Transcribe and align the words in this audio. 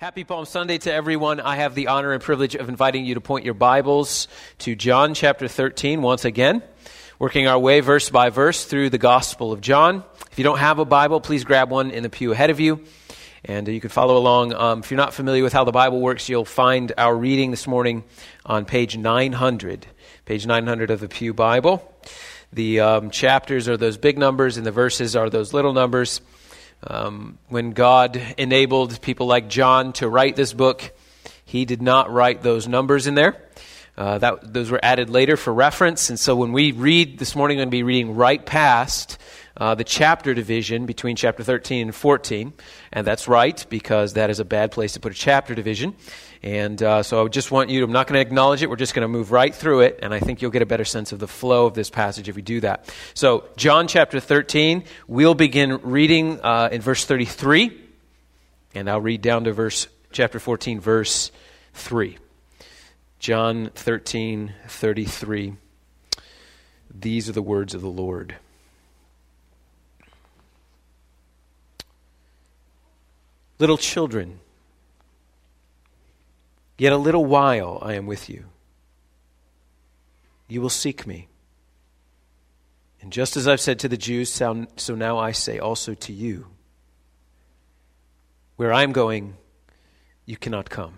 Happy 0.00 0.24
Palm 0.24 0.46
Sunday 0.46 0.78
to 0.78 0.90
everyone. 0.90 1.40
I 1.40 1.56
have 1.56 1.74
the 1.74 1.88
honor 1.88 2.14
and 2.14 2.22
privilege 2.22 2.54
of 2.54 2.70
inviting 2.70 3.04
you 3.04 3.16
to 3.16 3.20
point 3.20 3.44
your 3.44 3.52
Bibles 3.52 4.28
to 4.60 4.74
John 4.74 5.12
chapter 5.12 5.46
13 5.46 6.00
once 6.00 6.24
again, 6.24 6.62
working 7.18 7.46
our 7.46 7.58
way 7.58 7.80
verse 7.80 8.08
by 8.08 8.30
verse 8.30 8.64
through 8.64 8.88
the 8.88 8.96
Gospel 8.96 9.52
of 9.52 9.60
John. 9.60 10.02
If 10.32 10.38
you 10.38 10.42
don't 10.42 10.56
have 10.56 10.78
a 10.78 10.86
Bible, 10.86 11.20
please 11.20 11.44
grab 11.44 11.70
one 11.70 11.90
in 11.90 12.02
the 12.02 12.08
pew 12.08 12.32
ahead 12.32 12.48
of 12.48 12.58
you, 12.58 12.82
and 13.44 13.68
you 13.68 13.78
can 13.78 13.90
follow 13.90 14.16
along. 14.16 14.54
Um, 14.54 14.78
if 14.78 14.90
you're 14.90 14.96
not 14.96 15.12
familiar 15.12 15.42
with 15.42 15.52
how 15.52 15.64
the 15.64 15.70
Bible 15.70 16.00
works, 16.00 16.30
you'll 16.30 16.46
find 16.46 16.94
our 16.96 17.14
reading 17.14 17.50
this 17.50 17.66
morning 17.66 18.02
on 18.46 18.64
page 18.64 18.96
900, 18.96 19.86
page 20.24 20.46
900 20.46 20.90
of 20.90 21.00
the 21.00 21.08
Pew 21.08 21.34
Bible. 21.34 21.94
The 22.54 22.80
um, 22.80 23.10
chapters 23.10 23.68
are 23.68 23.76
those 23.76 23.98
big 23.98 24.16
numbers, 24.16 24.56
and 24.56 24.64
the 24.64 24.72
verses 24.72 25.14
are 25.14 25.28
those 25.28 25.52
little 25.52 25.74
numbers. 25.74 26.22
Um, 26.86 27.38
when 27.48 27.72
God 27.72 28.20
enabled 28.38 29.00
people 29.02 29.26
like 29.26 29.48
John 29.48 29.92
to 29.94 30.08
write 30.08 30.36
this 30.36 30.52
book, 30.52 30.92
he 31.44 31.64
did 31.64 31.82
not 31.82 32.10
write 32.10 32.42
those 32.42 32.66
numbers 32.66 33.06
in 33.06 33.14
there. 33.14 33.42
Uh, 33.98 34.16
that, 34.18 34.54
those 34.54 34.70
were 34.70 34.80
added 34.82 35.10
later 35.10 35.36
for 35.36 35.52
reference. 35.52 36.08
And 36.08 36.18
so 36.18 36.34
when 36.34 36.52
we 36.52 36.72
read 36.72 37.18
this 37.18 37.36
morning, 37.36 37.58
I'm 37.58 37.64
going 37.64 37.68
to 37.68 37.70
be 37.70 37.82
reading 37.82 38.14
right 38.14 38.44
past 38.44 39.18
uh, 39.58 39.74
the 39.74 39.84
chapter 39.84 40.32
division 40.32 40.86
between 40.86 41.16
chapter 41.16 41.42
13 41.42 41.88
and 41.88 41.94
14. 41.94 42.54
And 42.92 43.06
that's 43.06 43.28
right, 43.28 43.64
because 43.68 44.14
that 44.14 44.30
is 44.30 44.40
a 44.40 44.44
bad 44.44 44.72
place 44.72 44.94
to 44.94 45.00
put 45.00 45.12
a 45.12 45.14
chapter 45.14 45.54
division. 45.54 45.94
And 46.42 46.82
uh, 46.82 47.02
so 47.02 47.26
I 47.26 47.28
just 47.28 47.50
want 47.50 47.68
you 47.68 47.80
to, 47.80 47.84
I'm 47.84 47.92
not 47.92 48.06
going 48.06 48.14
to 48.14 48.26
acknowledge 48.26 48.62
it. 48.62 48.70
We're 48.70 48.76
just 48.76 48.94
going 48.94 49.02
to 49.02 49.08
move 49.08 49.30
right 49.30 49.54
through 49.54 49.80
it. 49.80 49.98
And 50.02 50.14
I 50.14 50.20
think 50.20 50.40
you'll 50.40 50.50
get 50.50 50.62
a 50.62 50.66
better 50.66 50.86
sense 50.86 51.12
of 51.12 51.18
the 51.18 51.28
flow 51.28 51.66
of 51.66 51.74
this 51.74 51.90
passage 51.90 52.28
if 52.28 52.36
we 52.36 52.42
do 52.42 52.60
that. 52.60 52.92
So, 53.12 53.44
John 53.56 53.88
chapter 53.88 54.20
13, 54.20 54.84
we'll 55.06 55.34
begin 55.34 55.80
reading 55.82 56.40
uh, 56.40 56.70
in 56.72 56.80
verse 56.80 57.04
33. 57.04 57.78
And 58.74 58.88
I'll 58.88 59.00
read 59.00 59.20
down 59.20 59.44
to 59.44 59.52
verse, 59.52 59.88
chapter 60.12 60.38
14, 60.38 60.80
verse 60.80 61.30
3. 61.74 62.16
John 63.18 63.70
13, 63.74 64.54
33. 64.66 65.56
These 66.98 67.28
are 67.28 67.32
the 67.32 67.42
words 67.42 67.74
of 67.74 67.82
the 67.82 67.90
Lord. 67.90 68.36
Little 73.58 73.76
children, 73.76 74.39
Yet 76.80 76.94
a 76.94 76.96
little 76.96 77.26
while 77.26 77.78
I 77.82 77.92
am 77.92 78.06
with 78.06 78.30
you. 78.30 78.46
You 80.48 80.62
will 80.62 80.70
seek 80.70 81.06
me. 81.06 81.28
And 83.02 83.12
just 83.12 83.36
as 83.36 83.46
I've 83.46 83.60
said 83.60 83.80
to 83.80 83.88
the 83.88 83.98
Jews, 83.98 84.30
so 84.32 84.94
now 84.94 85.18
I 85.18 85.32
say 85.32 85.58
also 85.58 85.92
to 85.92 86.12
you 86.14 86.46
Where 88.56 88.72
I 88.72 88.82
am 88.82 88.92
going, 88.92 89.36
you 90.24 90.38
cannot 90.38 90.70
come. 90.70 90.96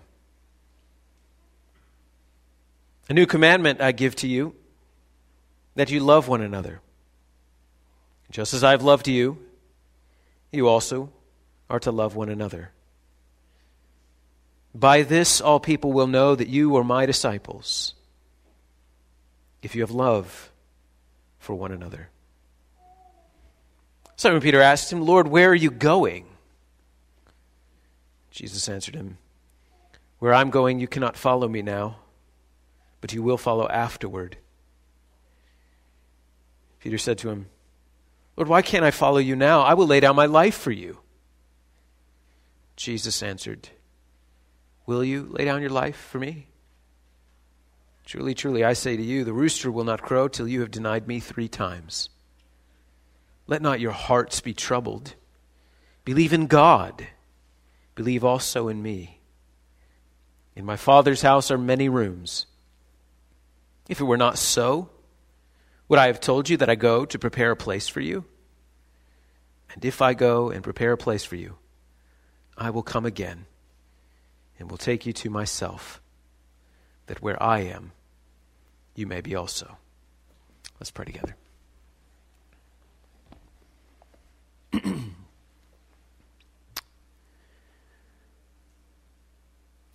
A 3.09 3.13
new 3.13 3.25
commandment 3.25 3.81
I 3.81 3.91
give 3.91 4.15
to 4.17 4.27
you 4.27 4.55
that 5.75 5.91
you 5.91 5.99
love 5.99 6.29
one 6.29 6.41
another. 6.41 6.79
Just 8.31 8.53
as 8.53 8.63
I've 8.63 8.83
loved 8.83 9.09
you, 9.09 9.37
you 10.49 10.69
also 10.69 11.09
are 11.69 11.81
to 11.81 11.91
love 11.91 12.15
one 12.15 12.29
another. 12.29 12.71
By 14.75 15.03
this, 15.03 15.39
all 15.39 15.59
people 15.59 15.93
will 15.93 16.07
know 16.07 16.35
that 16.35 16.47
you 16.47 16.75
are 16.77 16.83
my 16.83 17.05
disciples, 17.05 17.93
if 19.61 19.75
you 19.75 19.81
have 19.81 19.91
love 19.91 20.51
for 21.37 21.53
one 21.53 21.71
another. 21.71 22.09
Simon 24.15 24.41
Peter 24.41 24.61
asked 24.61 24.91
him, 24.91 25.01
Lord, 25.01 25.27
where 25.27 25.49
are 25.49 25.55
you 25.55 25.69
going? 25.69 26.25
Jesus 28.31 28.67
answered 28.67 28.95
him, 28.95 29.17
Where 30.19 30.33
I'm 30.33 30.49
going, 30.49 30.79
you 30.79 30.87
cannot 30.87 31.17
follow 31.17 31.47
me 31.47 31.61
now, 31.61 31.97
but 32.99 33.13
you 33.13 33.21
will 33.21 33.37
follow 33.37 33.67
afterward. 33.67 34.37
Peter 36.79 36.97
said 36.97 37.17
to 37.19 37.29
him, 37.29 37.47
Lord, 38.35 38.49
why 38.49 38.61
can't 38.61 38.83
I 38.83 38.91
follow 38.91 39.19
you 39.19 39.35
now? 39.35 39.61
I 39.61 39.75
will 39.75 39.85
lay 39.85 39.99
down 39.99 40.15
my 40.15 40.25
life 40.25 40.57
for 40.57 40.71
you. 40.71 40.97
Jesus 42.75 43.21
answered, 43.21 43.69
Will 44.85 45.03
you 45.03 45.27
lay 45.29 45.45
down 45.45 45.61
your 45.61 45.69
life 45.69 45.95
for 45.95 46.19
me? 46.19 46.47
Truly, 48.05 48.33
truly, 48.33 48.63
I 48.63 48.73
say 48.73 48.97
to 48.97 49.03
you, 49.03 49.23
the 49.23 49.33
rooster 49.33 49.71
will 49.71 49.85
not 49.85 50.01
crow 50.01 50.27
till 50.27 50.47
you 50.47 50.59
have 50.59 50.71
denied 50.71 51.07
me 51.07 51.19
three 51.19 51.47
times. 51.47 52.09
Let 53.47 53.61
not 53.61 53.79
your 53.79 53.91
hearts 53.91 54.41
be 54.41 54.53
troubled. 54.53 55.15
Believe 56.03 56.33
in 56.33 56.47
God. 56.47 57.07
Believe 57.95 58.23
also 58.23 58.67
in 58.67 58.81
me. 58.81 59.19
In 60.55 60.65
my 60.65 60.75
Father's 60.75 61.21
house 61.21 61.49
are 61.49 61.57
many 61.57 61.87
rooms. 61.87 62.45
If 63.87 64.01
it 64.01 64.05
were 64.05 64.17
not 64.17 64.37
so, 64.37 64.89
would 65.87 65.99
I 65.99 66.07
have 66.07 66.19
told 66.19 66.49
you 66.49 66.57
that 66.57 66.69
I 66.69 66.75
go 66.75 67.05
to 67.05 67.19
prepare 67.19 67.51
a 67.51 67.55
place 67.55 67.87
for 67.87 68.01
you? 68.01 68.25
And 69.73 69.83
if 69.83 70.01
I 70.01 70.13
go 70.13 70.49
and 70.49 70.63
prepare 70.63 70.91
a 70.91 70.97
place 70.97 71.23
for 71.23 71.35
you, 71.35 71.57
I 72.57 72.69
will 72.69 72.83
come 72.83 73.05
again 73.05 73.45
and 74.63 74.71
will 74.71 74.77
take 74.77 75.05
you 75.05 75.11
to 75.11 75.29
myself, 75.29 76.01
that 77.07 77.21
where 77.21 77.35
I 77.43 77.59
am, 77.59 77.91
you 78.95 79.05
may 79.05 79.19
be 79.19 79.35
also. 79.35 79.75
Let's 80.79 80.89
pray 80.89 81.03
together. 81.03 81.35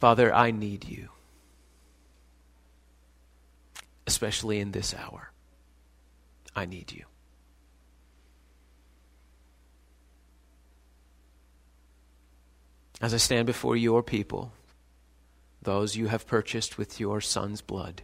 Father, 0.00 0.34
I 0.34 0.50
need 0.50 0.84
you, 0.86 1.08
especially 4.06 4.60
in 4.60 4.72
this 4.72 4.94
hour. 4.94 5.30
I 6.54 6.66
need 6.66 6.92
you. 6.92 7.06
as 13.00 13.14
I 13.14 13.18
stand 13.18 13.46
before 13.46 13.76
your 13.76 14.02
people, 14.02 14.52
those 15.62 15.96
you 15.96 16.06
have 16.08 16.26
purchased 16.26 16.78
with 16.78 17.00
your 17.00 17.20
Son's 17.20 17.60
blood. 17.60 18.02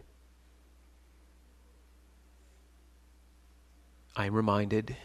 I 4.15 4.25
am 4.25 4.33
reminded 4.33 4.95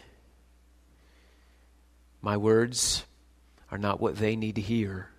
my 2.21 2.37
words 2.37 3.03
are 3.71 3.77
not 3.77 3.99
what 3.99 4.17
they 4.17 4.35
need 4.35 4.55
to 4.55 4.61
hear. 4.61 5.09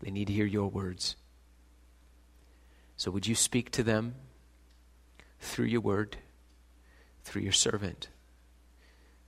They 0.00 0.10
need 0.10 0.26
to 0.26 0.32
hear 0.32 0.46
your 0.46 0.68
words. 0.68 1.16
So 2.96 3.10
would 3.10 3.26
you 3.26 3.34
speak 3.34 3.70
to 3.72 3.82
them 3.82 4.14
through 5.38 5.66
your 5.66 5.80
word, 5.80 6.16
through 7.24 7.42
your 7.42 7.52
servant? 7.52 8.08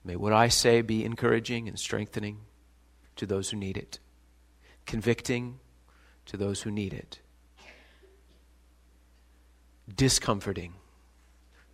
May 0.03 0.15
what 0.15 0.33
I 0.33 0.49
say 0.49 0.81
be 0.81 1.05
encouraging 1.05 1.67
and 1.67 1.79
strengthening 1.79 2.41
to 3.15 3.25
those 3.25 3.51
who 3.51 3.57
need 3.57 3.77
it, 3.77 3.99
convicting 4.85 5.59
to 6.25 6.37
those 6.37 6.61
who 6.61 6.71
need 6.71 6.93
it, 6.93 7.19
discomforting 9.93 10.73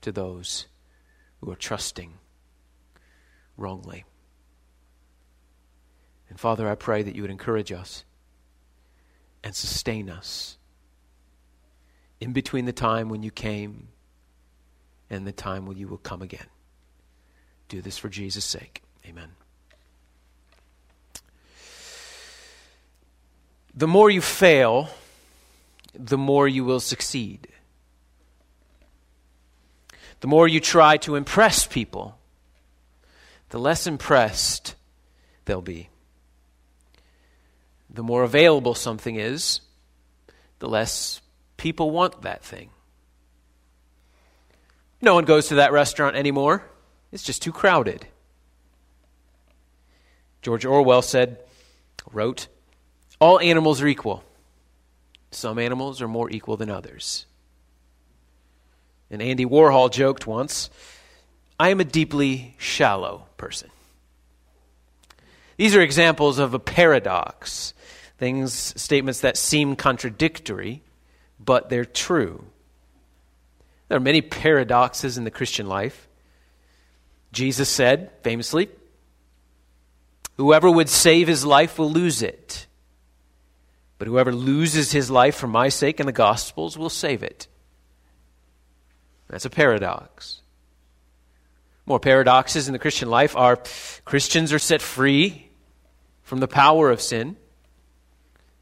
to 0.02 0.12
those 0.12 0.68
who 1.42 1.52
are 1.52 1.56
trusting 1.56 2.14
wrongly. 3.58 4.06
And 6.30 6.40
Father, 6.40 6.68
I 6.68 6.76
pray 6.76 7.04
that 7.04 7.16
you 7.16 7.22
would 7.24 7.32
encourage 7.32 7.72
us 7.72 8.06
and 9.44 9.56
sustain 9.56 10.10
us 10.10 10.58
in 12.20 12.34
between 12.34 12.66
the 12.66 12.74
time 12.74 13.10
when 13.10 13.24
you 13.24 13.32
came 13.32 13.90
and 15.10 15.26
the 15.26 15.32
time 15.32 15.66
when 15.66 15.78
you 15.78 15.88
will 15.88 15.98
come 15.98 16.22
again. 16.22 16.48
Do 17.68 17.82
this 17.82 17.98
for 17.98 18.10
Jesus' 18.10 18.46
sake. 18.46 18.84
Amen. 19.06 19.30
The 23.74 23.88
more 23.88 24.10
you 24.10 24.22
fail, 24.22 24.90
the 25.94 26.18
more 26.18 26.48
you 26.48 26.64
will 26.66 26.80
succeed. 26.80 27.48
The 30.22 30.28
more 30.28 30.48
you 30.48 30.60
try 30.60 30.98
to 30.98 31.16
impress 31.16 31.66
people, 31.66 32.18
the 33.50 33.60
less 33.60 33.88
impressed 33.88 34.76
they'll 35.46 35.62
be. 35.62 35.90
The 37.90 38.04
more 38.04 38.24
available 38.24 38.76
something 38.76 39.16
is, 39.16 39.62
the 40.60 40.70
less 40.70 41.22
people 41.58 41.92
want 41.92 42.22
that 42.22 42.44
thing. 42.44 42.70
No 45.02 45.14
one 45.14 45.26
goes 45.26 45.48
to 45.48 45.56
that 45.56 45.72
restaurant 45.72 46.16
anymore. 46.16 46.64
It's 47.12 47.24
just 47.24 47.42
too 47.42 47.52
crowded. 47.52 48.06
George 50.42 50.66
Orwell 50.66 51.02
said, 51.02 51.40
wrote, 52.12 52.48
all 53.20 53.40
animals 53.40 53.82
are 53.82 53.88
equal. 53.88 54.24
Some 55.32 55.60
animals 55.60 56.02
are 56.02 56.08
more 56.08 56.30
equal 56.30 56.58
than 56.58 56.70
others. 56.70 57.26
And 59.12 59.22
Andy 59.22 59.46
Warhol 59.46 59.92
joked 59.92 60.26
once 60.28 60.70
I 61.60 61.70
am 61.70 61.80
a 61.80 61.86
deeply 61.86 62.56
shallow 62.58 63.26
person. 63.38 63.70
These 65.58 65.76
are 65.76 65.82
examples 65.82 66.40
of 66.40 66.54
a 66.54 66.60
paradox, 66.60 67.74
things, 68.18 68.54
statements 68.82 69.22
that 69.22 69.36
seem 69.36 69.76
contradictory, 69.76 70.82
but 71.38 71.70
they're 71.70 71.84
true. 71.84 72.46
There 73.90 73.98
are 73.98 74.02
many 74.02 74.22
paradoxes 74.22 75.18
in 75.18 75.26
the 75.26 75.32
Christian 75.32 75.68
life. 75.68 76.08
Jesus 77.34 77.68
said, 77.68 78.12
famously, 78.24 78.70
Whoever 80.38 80.72
would 80.72 80.88
save 80.88 81.28
his 81.28 81.44
life 81.44 81.78
will 81.78 81.92
lose 81.92 82.22
it. 82.22 82.68
But 84.00 84.08
whoever 84.08 84.34
loses 84.34 84.92
his 84.92 85.12
life 85.12 85.36
for 85.36 85.48
my 85.48 85.70
sake 85.70 86.00
and 86.00 86.08
the 86.08 86.14
gospel's 86.14 86.78
will 86.78 86.90
save 86.90 87.22
it. 87.22 87.48
That's 89.28 89.46
a 89.46 89.50
paradox. 89.50 90.42
More 91.86 92.00
paradoxes 92.00 92.68
in 92.68 92.74
the 92.74 92.80
Christian 92.80 93.10
life 93.10 93.36
are 93.36 93.62
Christians 94.06 94.54
are 94.54 94.60
set 94.60 94.82
free 94.82 95.50
from 96.24 96.40
the 96.40 96.48
power 96.48 96.90
of 96.90 97.02
sin, 97.02 97.36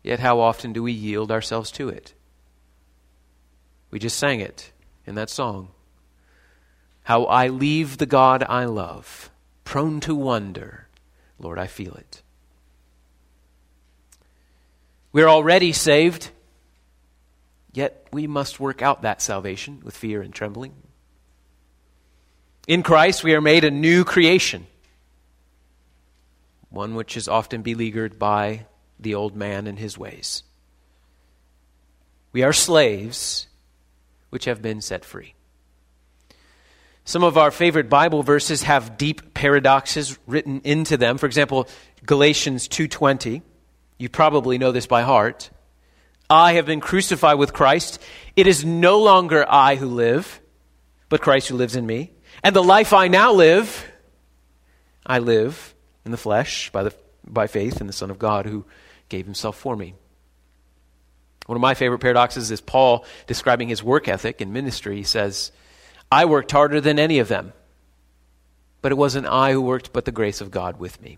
yet 0.02 0.20
how 0.20 0.40
often 0.40 0.74
do 0.74 0.82
we 0.82 0.92
yield 0.92 1.32
ourselves 1.32 1.72
to 1.72 1.88
it? 1.88 2.14
We 3.92 4.00
just 4.00 4.18
sang 4.18 4.40
it 4.40 4.72
in 5.06 5.16
that 5.16 5.30
song. 5.30 5.70
How 7.04 7.26
I 7.26 7.48
leave 7.48 7.98
the 7.98 8.06
God 8.06 8.44
I 8.48 8.66
love, 8.66 9.30
prone 9.64 10.00
to 10.02 10.16
wonder. 10.16 10.88
Lord, 11.40 11.60
I 11.60 11.68
feel 11.68 11.94
it. 11.94 12.24
We're 15.18 15.30
already 15.30 15.74
saved, 15.74 16.30
yet 17.74 18.06
we 18.12 18.28
must 18.28 18.60
work 18.60 18.84
out 18.84 19.02
that 19.02 19.20
salvation 19.20 19.82
with 19.84 19.98
fear 19.98 20.22
and 20.22 20.32
trembling. 20.32 20.76
In 22.68 22.84
Christ, 22.84 23.24
we 23.24 23.34
are 23.34 23.42
made 23.42 23.64
a 23.64 23.72
new 23.72 24.04
creation, 24.04 24.68
one 26.70 26.94
which 26.94 27.18
is 27.18 27.28
often 27.28 27.64
beleaguered 27.64 28.20
by 28.20 28.68
the 29.00 29.16
old 29.16 29.36
man 29.36 29.66
and 29.66 29.80
his 29.80 29.98
ways. 29.98 30.44
We 32.32 32.44
are 32.44 32.54
slaves 32.54 33.48
which 34.30 34.46
have 34.46 34.62
been 34.62 34.82
set 34.82 35.04
free. 35.04 35.34
Some 37.06 37.24
of 37.24 37.40
our 37.40 37.50
favorite 37.50 37.90
Bible 37.90 38.22
verses 38.22 38.62
have 38.62 39.00
deep 39.00 39.34
paradoxes 39.34 40.20
written 40.28 40.62
into 40.64 40.96
them. 40.96 41.18
For 41.18 41.26
example, 41.26 41.68
Galatians 42.06 42.68
2:20. 42.68 43.42
You 43.98 44.10
probably 44.10 44.58
know 44.58 44.72
this 44.72 44.88
by 44.88 45.02
heart. 45.02 45.50
I 46.30 46.54
have 46.54 46.66
been 46.66 46.82
crucified 46.82 47.38
with 47.38 47.54
Christ. 47.54 48.02
It 48.36 48.48
is 48.48 48.66
no 48.66 49.00
longer 49.00 49.46
I 49.48 49.76
who 49.76 49.88
live, 49.88 50.42
but 51.10 51.22
Christ 51.22 51.48
who 51.48 51.56
lives 51.56 51.76
in 51.76 51.86
me. 51.86 52.12
And 52.44 52.56
the 52.56 52.64
life 52.64 52.94
I 52.94 53.08
now 53.08 53.34
live, 53.34 53.90
I 55.06 55.20
live 55.20 55.74
in 56.06 56.12
the 56.12 56.18
flesh 56.18 56.70
by, 56.72 56.84
the, 56.84 56.94
by 57.26 57.48
faith 57.48 57.82
in 57.82 57.88
the 57.88 57.94
Son 57.94 58.12
of 58.12 58.20
God 58.20 58.46
who 58.46 58.66
gave 59.10 59.26
himself 59.26 59.58
for 59.58 59.76
me. 59.76 59.96
One 61.48 61.56
of 61.56 61.62
my 61.62 61.74
favorite 61.74 62.00
paradoxes 62.00 62.52
is 62.52 62.60
Paul 62.60 63.06
describing 63.26 63.70
his 63.70 63.82
work 63.82 64.10
ethic 64.10 64.42
in 64.42 64.52
ministry. 64.52 64.98
He 64.98 65.04
says, 65.04 65.52
I 66.12 66.26
worked 66.26 66.52
harder 66.52 66.82
than 66.82 67.00
any 67.00 67.20
of 67.20 67.30
them, 67.30 67.54
but 68.82 68.92
it 68.92 68.96
wasn't 68.96 69.28
I 69.28 69.54
who 69.54 69.62
worked, 69.62 69.94
but 69.94 70.04
the 70.04 70.12
grace 70.12 70.42
of 70.42 70.52
God 70.52 70.78
with 70.78 71.02
me. 71.02 71.18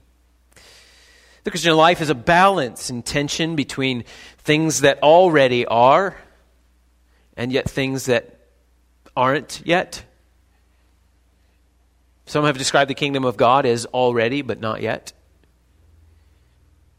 The 1.44 1.52
Christian 1.52 1.76
life 1.76 2.02
is 2.02 2.10
a 2.10 2.16
balance 2.16 2.90
and 2.90 3.06
tension 3.06 3.56
between 3.56 4.04
things 4.40 4.82
that 4.82 5.02
already 5.02 5.66
are 5.66 6.18
and 7.38 7.52
yet 7.52 7.70
things 7.70 8.08
that 8.08 8.40
aren't 9.16 9.62
yet. 9.66 10.04
Some 12.26 12.46
have 12.46 12.58
described 12.58 12.90
the 12.90 12.96
kingdom 12.96 13.26
of 13.26 13.38
God 13.38 13.66
as 13.66 13.86
already, 13.88 14.42
but 14.42 14.60
not 14.60 14.82
yet. 14.82 15.14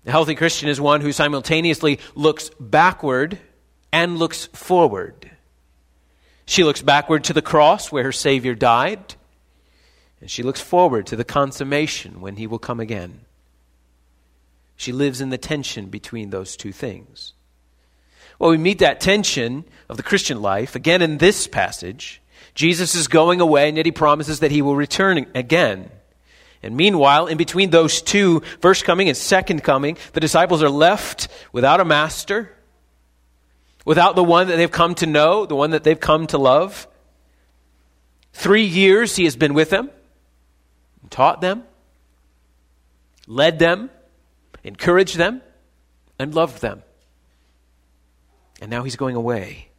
A 0.06 0.10
healthy 0.10 0.34
Christian 0.34 0.68
is 0.68 0.80
one 0.80 1.02
who 1.02 1.12
simultaneously 1.12 2.00
looks 2.14 2.50
backward 2.58 3.38
and 3.92 4.18
looks 4.18 4.46
forward. 4.46 5.30
She 6.46 6.64
looks 6.64 6.82
backward 6.82 7.24
to 7.24 7.32
the 7.32 7.42
cross 7.42 7.92
where 7.92 8.04
her 8.04 8.12
Savior 8.12 8.54
died, 8.54 9.14
and 10.20 10.30
she 10.30 10.42
looks 10.42 10.60
forward 10.60 11.06
to 11.06 11.16
the 11.16 11.24
consummation 11.24 12.20
when 12.20 12.36
he 12.36 12.46
will 12.46 12.58
come 12.58 12.80
again. 12.80 13.20
She 14.80 14.92
lives 14.92 15.20
in 15.20 15.30
the 15.30 15.38
tension 15.38 15.86
between 15.86 16.30
those 16.30 16.56
two 16.56 16.72
things. 16.72 17.34
Well, 18.38 18.50
we 18.50 18.58
meet 18.58 18.78
that 18.78 19.00
tension 19.00 19.64
of 19.88 19.96
the 19.96 20.02
Christian 20.02 20.40
life 20.40 20.74
again 20.74 21.02
in 21.02 21.18
this 21.18 21.46
passage. 21.46 22.22
Jesus 22.54 22.94
is 22.94 23.06
going 23.06 23.40
away, 23.40 23.68
and 23.68 23.76
yet 23.76 23.86
he 23.86 23.92
promises 23.92 24.40
that 24.40 24.50
he 24.50 24.62
will 24.62 24.76
return 24.76 25.26
again. 25.34 25.90
And 26.62 26.76
meanwhile, 26.76 27.26
in 27.26 27.36
between 27.36 27.70
those 27.70 28.00
two, 28.00 28.40
first 28.60 28.84
coming 28.84 29.08
and 29.08 29.16
second 29.16 29.62
coming, 29.62 29.98
the 30.14 30.20
disciples 30.20 30.62
are 30.62 30.70
left 30.70 31.28
without 31.52 31.80
a 31.80 31.84
master 31.84 32.50
without 33.84 34.14
the 34.14 34.24
one 34.24 34.48
that 34.48 34.56
they've 34.56 34.70
come 34.70 34.94
to 34.96 35.06
know, 35.06 35.46
the 35.46 35.56
one 35.56 35.70
that 35.70 35.84
they've 35.84 35.98
come 35.98 36.26
to 36.28 36.38
love. 36.38 36.86
Three 38.32 38.64
years 38.64 39.16
he 39.16 39.24
has 39.24 39.36
been 39.36 39.54
with 39.54 39.70
them, 39.70 39.90
taught 41.08 41.40
them, 41.40 41.64
led 43.26 43.58
them, 43.58 43.90
encouraged 44.64 45.16
them, 45.16 45.42
and 46.18 46.34
loved 46.34 46.60
them. 46.60 46.82
And 48.60 48.70
now 48.70 48.82
he's 48.82 48.96
going 48.96 49.16
away 49.16 49.70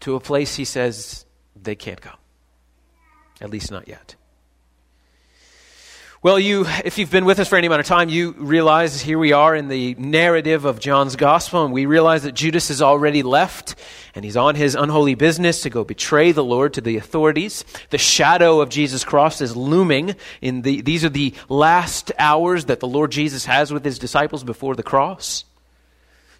to 0.00 0.16
a 0.16 0.20
place 0.20 0.56
he 0.56 0.64
says 0.64 1.24
they 1.54 1.76
can't 1.76 2.00
go. 2.00 2.10
At 3.40 3.50
least 3.50 3.70
not 3.70 3.86
yet. 3.86 4.16
Well, 6.26 6.40
you, 6.40 6.66
if 6.84 6.98
you've 6.98 7.12
been 7.12 7.24
with 7.24 7.38
us 7.38 7.46
for 7.46 7.54
any 7.54 7.68
amount 7.68 7.78
of 7.78 7.86
time, 7.86 8.08
you 8.08 8.32
realize 8.32 9.00
here 9.00 9.16
we 9.16 9.30
are 9.30 9.54
in 9.54 9.68
the 9.68 9.94
narrative 9.94 10.64
of 10.64 10.80
John's 10.80 11.14
gospel, 11.14 11.64
and 11.64 11.72
we 11.72 11.86
realize 11.86 12.24
that 12.24 12.34
Judas 12.34 12.66
has 12.66 12.82
already 12.82 13.22
left, 13.22 13.76
and 14.12 14.24
he's 14.24 14.36
on 14.36 14.56
his 14.56 14.74
unholy 14.74 15.14
business 15.14 15.62
to 15.62 15.70
go 15.70 15.84
betray 15.84 16.32
the 16.32 16.42
Lord 16.42 16.74
to 16.74 16.80
the 16.80 16.96
authorities. 16.96 17.64
The 17.90 17.98
shadow 17.98 18.60
of 18.60 18.70
Jesus' 18.70 19.04
cross 19.04 19.40
is 19.40 19.54
looming. 19.54 20.16
In 20.40 20.62
the, 20.62 20.80
these 20.80 21.04
are 21.04 21.10
the 21.10 21.32
last 21.48 22.10
hours 22.18 22.64
that 22.64 22.80
the 22.80 22.88
Lord 22.88 23.12
Jesus 23.12 23.44
has 23.44 23.72
with 23.72 23.84
his 23.84 24.00
disciples 24.00 24.42
before 24.42 24.74
the 24.74 24.82
cross. 24.82 25.44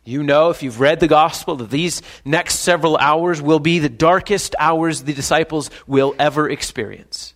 You 0.04 0.24
know, 0.24 0.50
if 0.50 0.64
you've 0.64 0.80
read 0.80 0.98
the 0.98 1.06
gospel, 1.06 1.54
that 1.54 1.70
these 1.70 2.02
next 2.24 2.56
several 2.56 2.96
hours 2.96 3.40
will 3.40 3.60
be 3.60 3.78
the 3.78 3.88
darkest 3.88 4.56
hours 4.58 5.04
the 5.04 5.14
disciples 5.14 5.70
will 5.86 6.12
ever 6.18 6.50
experience. 6.50 7.35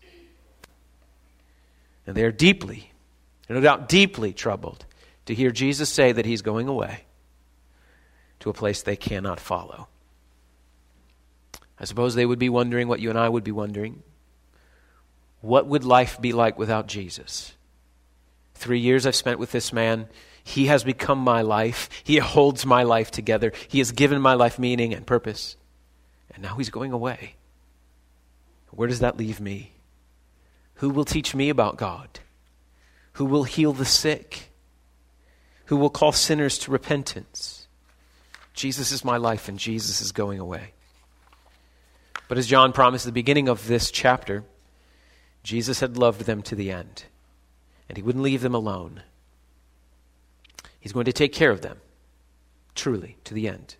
And 2.10 2.16
they 2.16 2.24
are 2.24 2.32
deeply, 2.32 2.90
no 3.48 3.60
doubt 3.60 3.88
deeply 3.88 4.32
troubled 4.32 4.84
to 5.26 5.34
hear 5.34 5.52
Jesus 5.52 5.88
say 5.88 6.10
that 6.10 6.26
he's 6.26 6.42
going 6.42 6.66
away 6.66 7.04
to 8.40 8.50
a 8.50 8.52
place 8.52 8.82
they 8.82 8.96
cannot 8.96 9.38
follow. 9.38 9.86
I 11.78 11.84
suppose 11.84 12.16
they 12.16 12.26
would 12.26 12.40
be 12.40 12.48
wondering 12.48 12.88
what 12.88 12.98
you 12.98 13.10
and 13.10 13.18
I 13.18 13.28
would 13.28 13.44
be 13.44 13.52
wondering. 13.52 14.02
What 15.40 15.68
would 15.68 15.84
life 15.84 16.20
be 16.20 16.32
like 16.32 16.58
without 16.58 16.88
Jesus? 16.88 17.52
Three 18.54 18.80
years 18.80 19.06
I've 19.06 19.14
spent 19.14 19.38
with 19.38 19.52
this 19.52 19.72
man. 19.72 20.08
He 20.42 20.66
has 20.66 20.82
become 20.82 21.20
my 21.20 21.42
life. 21.42 21.88
He 22.02 22.16
holds 22.16 22.66
my 22.66 22.82
life 22.82 23.12
together. 23.12 23.52
He 23.68 23.78
has 23.78 23.92
given 23.92 24.20
my 24.20 24.34
life 24.34 24.58
meaning 24.58 24.94
and 24.94 25.06
purpose. 25.06 25.56
And 26.34 26.42
now 26.42 26.56
he's 26.56 26.70
going 26.70 26.90
away. 26.90 27.36
Where 28.72 28.88
does 28.88 28.98
that 28.98 29.16
leave 29.16 29.40
me? 29.40 29.74
Who 30.80 30.88
will 30.88 31.04
teach 31.04 31.34
me 31.34 31.50
about 31.50 31.76
God? 31.76 32.20
Who 33.12 33.26
will 33.26 33.44
heal 33.44 33.74
the 33.74 33.84
sick? 33.84 34.50
Who 35.66 35.76
will 35.76 35.90
call 35.90 36.12
sinners 36.12 36.56
to 36.60 36.70
repentance? 36.70 37.66
Jesus 38.54 38.90
is 38.90 39.04
my 39.04 39.18
life, 39.18 39.46
and 39.46 39.58
Jesus 39.58 40.00
is 40.00 40.10
going 40.10 40.38
away. 40.38 40.72
But 42.28 42.38
as 42.38 42.46
John 42.46 42.72
promised 42.72 43.04
at 43.04 43.08
the 43.08 43.12
beginning 43.12 43.46
of 43.46 43.66
this 43.66 43.90
chapter, 43.90 44.42
Jesus 45.42 45.80
had 45.80 45.98
loved 45.98 46.22
them 46.22 46.40
to 46.44 46.54
the 46.54 46.70
end, 46.70 47.04
and 47.86 47.98
he 47.98 48.02
wouldn't 48.02 48.24
leave 48.24 48.40
them 48.40 48.54
alone. 48.54 49.02
He's 50.80 50.94
going 50.94 51.04
to 51.04 51.12
take 51.12 51.34
care 51.34 51.50
of 51.50 51.60
them, 51.60 51.76
truly, 52.74 53.18
to 53.24 53.34
the 53.34 53.48
end. 53.48 53.76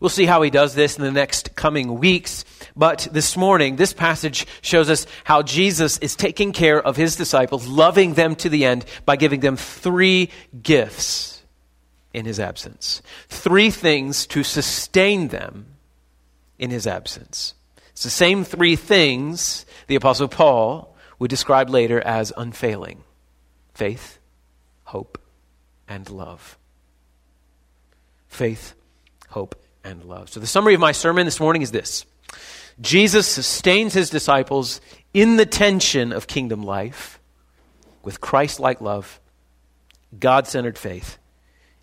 We'll 0.00 0.08
see 0.10 0.26
how 0.26 0.42
he 0.42 0.50
does 0.50 0.74
this 0.74 0.96
in 0.96 1.04
the 1.04 1.10
next 1.10 1.56
coming 1.56 1.98
weeks. 1.98 2.44
But 2.76 3.08
this 3.10 3.36
morning, 3.36 3.76
this 3.76 3.92
passage 3.92 4.46
shows 4.60 4.88
us 4.88 5.06
how 5.24 5.42
Jesus 5.42 5.98
is 5.98 6.14
taking 6.14 6.52
care 6.52 6.80
of 6.80 6.96
his 6.96 7.16
disciples, 7.16 7.66
loving 7.66 8.14
them 8.14 8.36
to 8.36 8.48
the 8.48 8.64
end 8.64 8.84
by 9.04 9.16
giving 9.16 9.40
them 9.40 9.56
three 9.56 10.30
gifts 10.62 11.42
in 12.14 12.24
his 12.26 12.38
absence. 12.38 13.02
Three 13.28 13.70
things 13.70 14.26
to 14.28 14.42
sustain 14.42 15.28
them 15.28 15.66
in 16.58 16.70
his 16.70 16.86
absence. 16.86 17.54
It's 17.90 18.04
the 18.04 18.10
same 18.10 18.44
three 18.44 18.76
things 18.76 19.66
the 19.88 19.96
Apostle 19.96 20.28
Paul 20.28 20.94
would 21.18 21.30
describe 21.30 21.68
later 21.68 22.00
as 22.00 22.32
unfailing 22.36 23.02
faith, 23.74 24.18
hope, 24.84 25.18
and 25.88 26.08
love. 26.10 26.58
Faith, 28.28 28.74
hope, 29.30 29.54
and 29.84 30.04
love. 30.04 30.28
So, 30.30 30.40
the 30.40 30.46
summary 30.46 30.74
of 30.74 30.80
my 30.80 30.92
sermon 30.92 31.24
this 31.24 31.40
morning 31.40 31.62
is 31.62 31.70
this 31.70 32.04
Jesus 32.80 33.26
sustains 33.26 33.94
his 33.94 34.10
disciples 34.10 34.80
in 35.14 35.36
the 35.36 35.46
tension 35.46 36.12
of 36.12 36.26
kingdom 36.26 36.62
life 36.62 37.18
with 38.02 38.20
Christ 38.20 38.60
like 38.60 38.80
love 38.80 39.20
God 40.16 40.46
centered 40.46 40.78
faith, 40.78 41.18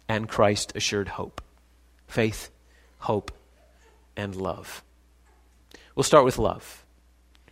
and 0.08 0.28
Christ 0.28 0.74
assured 0.76 1.10
hope. 1.10 1.42
Faith, 2.08 2.50
hope, 3.00 3.32
and 4.16 4.36
love. 4.36 4.84
We'll 5.96 6.04
start 6.04 6.26
with 6.26 6.38
love. 6.38 6.84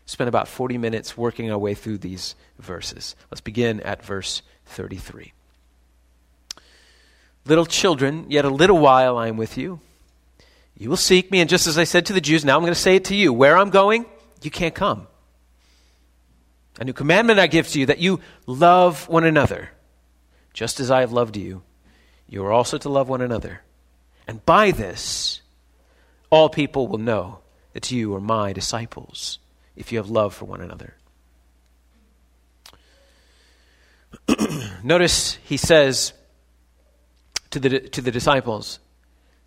Spend 0.05 0.27
about 0.27 0.47
40 0.47 0.77
minutes 0.77 1.17
working 1.17 1.51
our 1.51 1.57
way 1.57 1.75
through 1.75 1.99
these 1.99 2.35
verses. 2.59 3.15
Let's 3.31 3.41
begin 3.41 3.79
at 3.81 4.03
verse 4.03 4.41
33. 4.65 5.31
Little 7.45 7.65
children, 7.65 8.25
yet 8.29 8.45
a 8.45 8.49
little 8.49 8.77
while 8.77 9.17
I 9.17 9.27
am 9.27 9.37
with 9.37 9.57
you. 9.57 9.79
You 10.77 10.89
will 10.89 10.97
seek 10.97 11.31
me, 11.31 11.39
and 11.39 11.49
just 11.49 11.67
as 11.67 11.77
I 11.77 11.83
said 11.83 12.07
to 12.07 12.13
the 12.13 12.21
Jews, 12.21 12.43
now 12.43 12.55
I'm 12.55 12.61
going 12.63 12.73
to 12.73 12.79
say 12.79 12.95
it 12.95 13.05
to 13.05 13.15
you. 13.15 13.31
Where 13.31 13.57
I'm 13.57 13.69
going, 13.69 14.05
you 14.41 14.51
can't 14.51 14.73
come. 14.73 15.07
A 16.79 16.83
new 16.83 16.93
commandment 16.93 17.39
I 17.39 17.47
give 17.47 17.67
to 17.69 17.79
you 17.79 17.85
that 17.85 17.99
you 17.99 18.19
love 18.47 19.07
one 19.07 19.23
another. 19.23 19.69
Just 20.53 20.79
as 20.79 20.89
I 20.89 21.01
have 21.01 21.11
loved 21.11 21.37
you, 21.37 21.61
you 22.27 22.43
are 22.45 22.51
also 22.51 22.77
to 22.79 22.89
love 22.89 23.09
one 23.09 23.21
another. 23.21 23.61
And 24.27 24.43
by 24.45 24.71
this, 24.71 25.41
all 26.29 26.49
people 26.49 26.87
will 26.87 26.97
know 26.97 27.39
that 27.73 27.91
you 27.91 28.15
are 28.15 28.21
my 28.21 28.53
disciples, 28.53 29.39
if 29.75 29.91
you 29.91 29.99
have 29.99 30.09
love 30.09 30.33
for 30.33 30.45
one 30.45 30.61
another. 30.61 30.95
Notice 34.83 35.35
he 35.43 35.57
says 35.57 36.13
to 37.51 37.59
the, 37.59 37.79
to 37.81 38.01
the 38.01 38.11
disciples, 38.11 38.79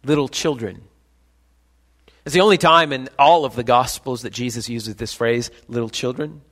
little 0.04 0.28
children. 0.28 0.82
It's 2.26 2.34
the 2.34 2.40
only 2.40 2.58
time 2.58 2.92
in 2.92 3.08
all 3.20 3.44
of 3.44 3.54
the 3.54 3.62
Gospels 3.62 4.22
that 4.22 4.32
Jesus 4.32 4.68
uses 4.68 4.96
this 4.96 5.14
phrase, 5.14 5.52
little 5.68 5.88
children. 5.88 6.42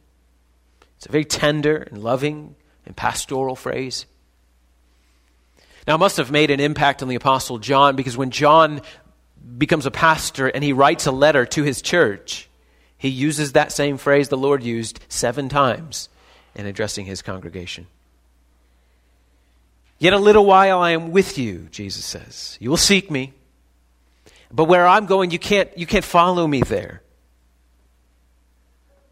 It's 0.96 1.06
a 1.06 1.10
very 1.10 1.24
tender 1.24 1.88
and 1.90 1.98
loving 1.98 2.54
and 2.86 2.94
pastoral 2.94 3.56
phrase. 3.56 4.06
Now, 5.88 5.96
it 5.96 5.98
must 5.98 6.18
have 6.18 6.30
made 6.30 6.52
an 6.52 6.60
impact 6.60 7.02
on 7.02 7.08
the 7.08 7.16
Apostle 7.16 7.58
John 7.58 7.96
because 7.96 8.16
when 8.16 8.30
John 8.30 8.82
becomes 9.58 9.84
a 9.84 9.90
pastor 9.90 10.46
and 10.46 10.62
he 10.62 10.72
writes 10.72 11.06
a 11.06 11.12
letter 11.12 11.44
to 11.44 11.64
his 11.64 11.82
church, 11.82 12.48
he 12.96 13.08
uses 13.08 13.52
that 13.52 13.72
same 13.72 13.96
phrase 13.96 14.28
the 14.28 14.36
Lord 14.36 14.62
used 14.62 15.00
seven 15.08 15.48
times 15.48 16.08
in 16.54 16.66
addressing 16.66 17.04
his 17.04 17.20
congregation. 17.20 17.88
Yet 19.98 20.12
a 20.12 20.18
little 20.18 20.46
while 20.46 20.78
I 20.78 20.92
am 20.92 21.10
with 21.10 21.36
you, 21.36 21.66
Jesus 21.72 22.04
says. 22.04 22.56
You 22.60 22.70
will 22.70 22.76
seek 22.76 23.10
me. 23.10 23.32
But 24.54 24.66
where 24.66 24.86
I'm 24.86 25.06
going, 25.06 25.32
you 25.32 25.40
can't, 25.40 25.76
you 25.76 25.84
can't 25.84 26.04
follow 26.04 26.46
me 26.46 26.60
there. 26.60 27.02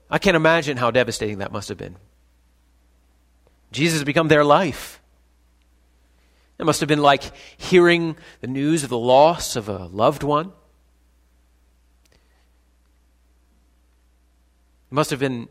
I 0.09 0.19
can't 0.19 0.37
imagine 0.37 0.77
how 0.77 0.93
devastating 0.93 1.39
that 1.39 1.51
must 1.51 1.69
have 1.69 1.77
been. 1.77 1.97
Jesus 3.73 3.95
has 3.99 4.05
become 4.05 4.29
their 4.29 4.45
life. 4.45 5.01
It 6.61 6.65
must 6.65 6.79
have 6.79 6.89
been 6.89 7.03
like 7.03 7.25
hearing 7.57 8.17
the 8.41 8.47
news 8.47 8.85
of 8.85 8.91
the 8.91 8.99
loss 8.99 9.57
of 9.57 9.69
a 9.69 9.87
loved 9.87 10.23
one. 10.23 10.53
It 14.91 14.95
must 14.95 15.11
have 15.11 15.19
been 15.19 15.49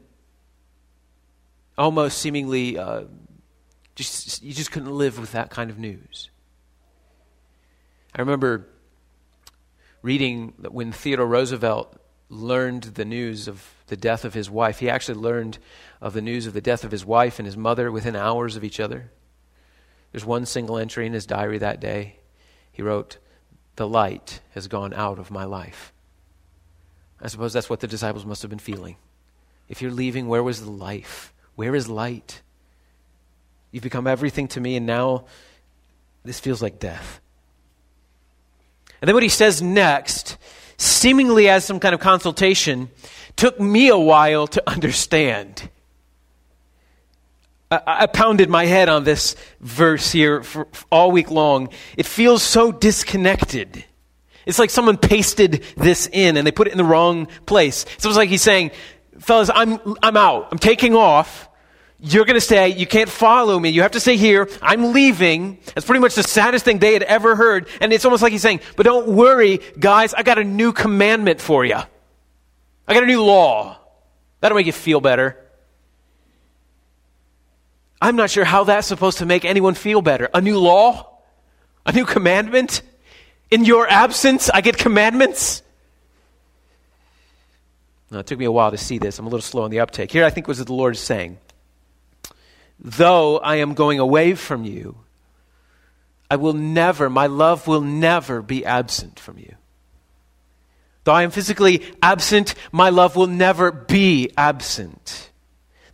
almost 1.77 2.19
seemingly 2.19 2.77
uh, 2.77 3.03
just 3.95 4.41
you 4.41 4.53
just 4.53 4.71
couldn't 4.71 4.91
live 4.91 5.19
with 5.19 5.33
that 5.33 5.50
kind 5.50 5.69
of 5.69 5.77
news. 5.77 6.29
I 8.15 8.21
remember 8.21 8.71
reading 10.01 10.53
that 10.60 10.74
when 10.74 10.91
Theodore 10.91 11.27
Roosevelt 11.27 11.96
learned 12.29 12.84
the 12.84 13.05
news 13.05 13.48
of 13.48 13.67
the 13.88 13.98
death 13.98 14.24
of 14.25 14.34
his 14.34 14.50
wife, 14.50 14.79
he 14.79 14.89
actually 14.89 15.20
learned 15.20 15.58
of 16.00 16.13
the 16.13 16.22
news 16.22 16.48
of 16.48 16.53
the 16.53 16.62
death 16.62 16.84
of 16.84 16.91
his 16.91 17.05
wife 17.05 17.39
and 17.39 17.46
his 17.46 17.58
mother 17.58 17.91
within 17.91 18.15
hours 18.15 18.55
of 18.55 18.63
each 18.63 18.79
other. 18.79 19.12
There's 20.12 20.25
one 20.25 20.46
single 20.46 20.77
entry 20.77 21.05
in 21.05 21.13
his 21.13 21.25
diary 21.25 21.58
that 21.60 21.79
day. 21.79 22.17
He 22.72 22.81
wrote, 22.81 23.17
The 23.75 23.88
light 23.88 24.39
has 24.53 24.67
gone 24.67 24.93
out 24.93 25.20
of 25.20 25.31
my 25.31 25.43
life. 25.43 25.93
I 27.22 27.27
suppose 27.27 27.53
that's 27.53 27.70
what 27.70 27.81
the 27.81 27.88
disciples 27.88 28.25
must 28.25 28.41
have 28.41 28.50
been 28.50 28.60
feeling. 28.60 28.96
If 29.70 29.81
you're 29.81 29.91
leaving, 29.91 30.27
where 30.27 30.43
was 30.43 30.62
the 30.62 30.72
life? 30.72 31.34
Where 31.55 31.75
is 31.75 31.88
light? 31.88 32.41
You've 33.72 33.84
become 33.84 34.08
everything 34.08 34.48
to 34.50 34.60
me, 34.60 34.75
and 34.75 34.86
now 34.86 35.25
this 36.24 36.39
feels 36.39 36.62
like 36.62 36.79
death. 36.79 37.22
And 39.01 39.08
then 39.08 39.15
what 39.15 39.24
he 39.24 39.29
says 39.29 39.62
next, 39.62 40.38
seemingly 40.77 41.50
as 41.50 41.65
some 41.65 41.79
kind 41.79 41.96
of 41.96 42.00
consultation, 42.00 42.89
took 43.36 43.60
me 43.60 43.88
a 43.88 43.98
while 43.98 44.48
to 44.48 44.70
understand. 44.70 45.70
I, 47.72 47.81
I 47.86 48.05
pounded 48.05 48.50
my 48.50 48.65
head 48.65 48.89
on 48.89 49.03
this 49.03 49.36
verse 49.60 50.12
here 50.12 50.43
for, 50.43 50.67
for 50.72 50.86
all 50.91 51.12
week 51.12 51.31
long. 51.31 51.70
It 51.98 52.05
feels 52.05 52.43
so 52.43 52.72
disconnected. 52.72 53.84
It's 54.46 54.60
like 54.60 54.70
someone 54.70 54.98
pasted 54.98 55.63
this 55.77 56.08
in 56.12 56.38
and 56.38 56.46
they 56.46 56.51
put 56.51 56.67
it 56.67 56.72
in 56.72 56.77
the 56.77 56.84
wrong 56.84 57.27
place. 57.46 57.86
It's 57.96 58.05
almost 58.05 58.17
like 58.17 58.29
he's 58.29 58.41
saying, 58.41 58.72
fellas, 59.20 59.50
I'm, 59.53 59.79
I'm 60.03 60.17
out. 60.17 60.50
I'm 60.51 60.60
taking 60.60 60.96
off. 60.96 61.48
You're 62.03 62.25
going 62.25 62.36
to 62.36 62.41
say, 62.41 62.70
you 62.70 62.88
can't 62.88 63.10
follow 63.10 63.60
me. 63.60 63.70
You 63.70 63.84
have 63.84 63.91
to 63.91 64.00
stay 64.00 64.17
here. 64.17 64.50
I'm 64.60 64.91
leaving. 64.91 65.60
That's 65.75 65.86
pretty 65.86 66.00
much 66.00 66.15
the 66.15 66.24
saddest 66.24 66.65
thing 66.65 66.79
they 66.79 66.93
had 66.93 67.03
ever 67.03 67.36
heard. 67.36 67.67
And 67.79 67.93
it's 67.93 68.05
almost 68.05 68.24
like 68.24 68.31
he's 68.31 68.41
saying, 68.41 68.62
but 68.75 68.84
don't 68.88 69.10
worry, 69.10 69.60
guys, 69.79 70.15
I 70.15 70.24
got 70.24 70.39
a 70.39 70.43
new 70.43 70.74
commandment 70.74 71.39
for 71.39 71.63
you. 71.63 71.77
I 72.88 72.93
got 72.93 73.03
a 73.03 73.05
new 73.08 73.24
law. 73.24 73.77
That'll 74.39 74.55
make 74.55 74.65
you 74.65 74.72
feel 74.72 75.00
better. 75.00 75.38
I'm 78.01 78.15
not 78.15 78.31
sure 78.31 78.46
how 78.46 78.63
that's 78.63 78.88
supposed 78.88 79.20
to 79.20 79.27
make 79.27 79.46
anyone 79.46 79.75
feel 79.75 80.01
better. 80.01 80.27
A 80.34 80.41
new 80.41 80.58
law? 80.58 81.20
A 81.86 81.91
new 81.91 82.05
commandment? 82.05 82.81
In 83.51 83.63
your 83.63 83.88
absence, 83.88 84.50
I 84.50 84.62
get 84.62 84.75
commandments? 84.75 85.62
Now, 88.10 88.20
it 88.20 88.25
took 88.25 88.39
me 88.39 88.46
a 88.46 88.51
while 88.51 88.72
to 88.72 88.77
see 88.77 88.98
this. 88.98 89.20
I'm 89.20 89.27
a 89.27 89.29
little 89.29 89.43
slow 89.43 89.63
on 89.63 89.70
the 89.70 89.81
uptake. 89.81 90.12
Here, 90.12 90.25
I 90.25 90.31
think, 90.31 90.48
was 90.48 90.58
what 90.58 90.67
the 90.67 90.74
Lord 90.74 90.96
is 90.96 91.00
saying. 91.00 91.38
Though 92.82 93.38
I 93.38 93.58
am 93.58 93.76
going 93.76 94.00
away 94.00 94.34
from 94.34 94.66
you, 94.66 94.98
I 96.30 96.38
will 96.38 96.54
never, 96.54 97.10
my 97.10 97.28
love 97.28 97.68
will 97.68 97.82
never 97.82 98.42
be 98.42 98.66
absent 98.66 99.20
from 99.20 99.38
you. 99.38 99.56
Though 101.04 101.14
I 101.14 101.24
am 101.24 101.32
physically 101.32 101.84
absent, 102.02 102.56
my 102.72 102.90
love 102.90 103.16
will 103.16 103.28
never 103.28 103.72
be 103.72 104.32
absent. 104.38 105.30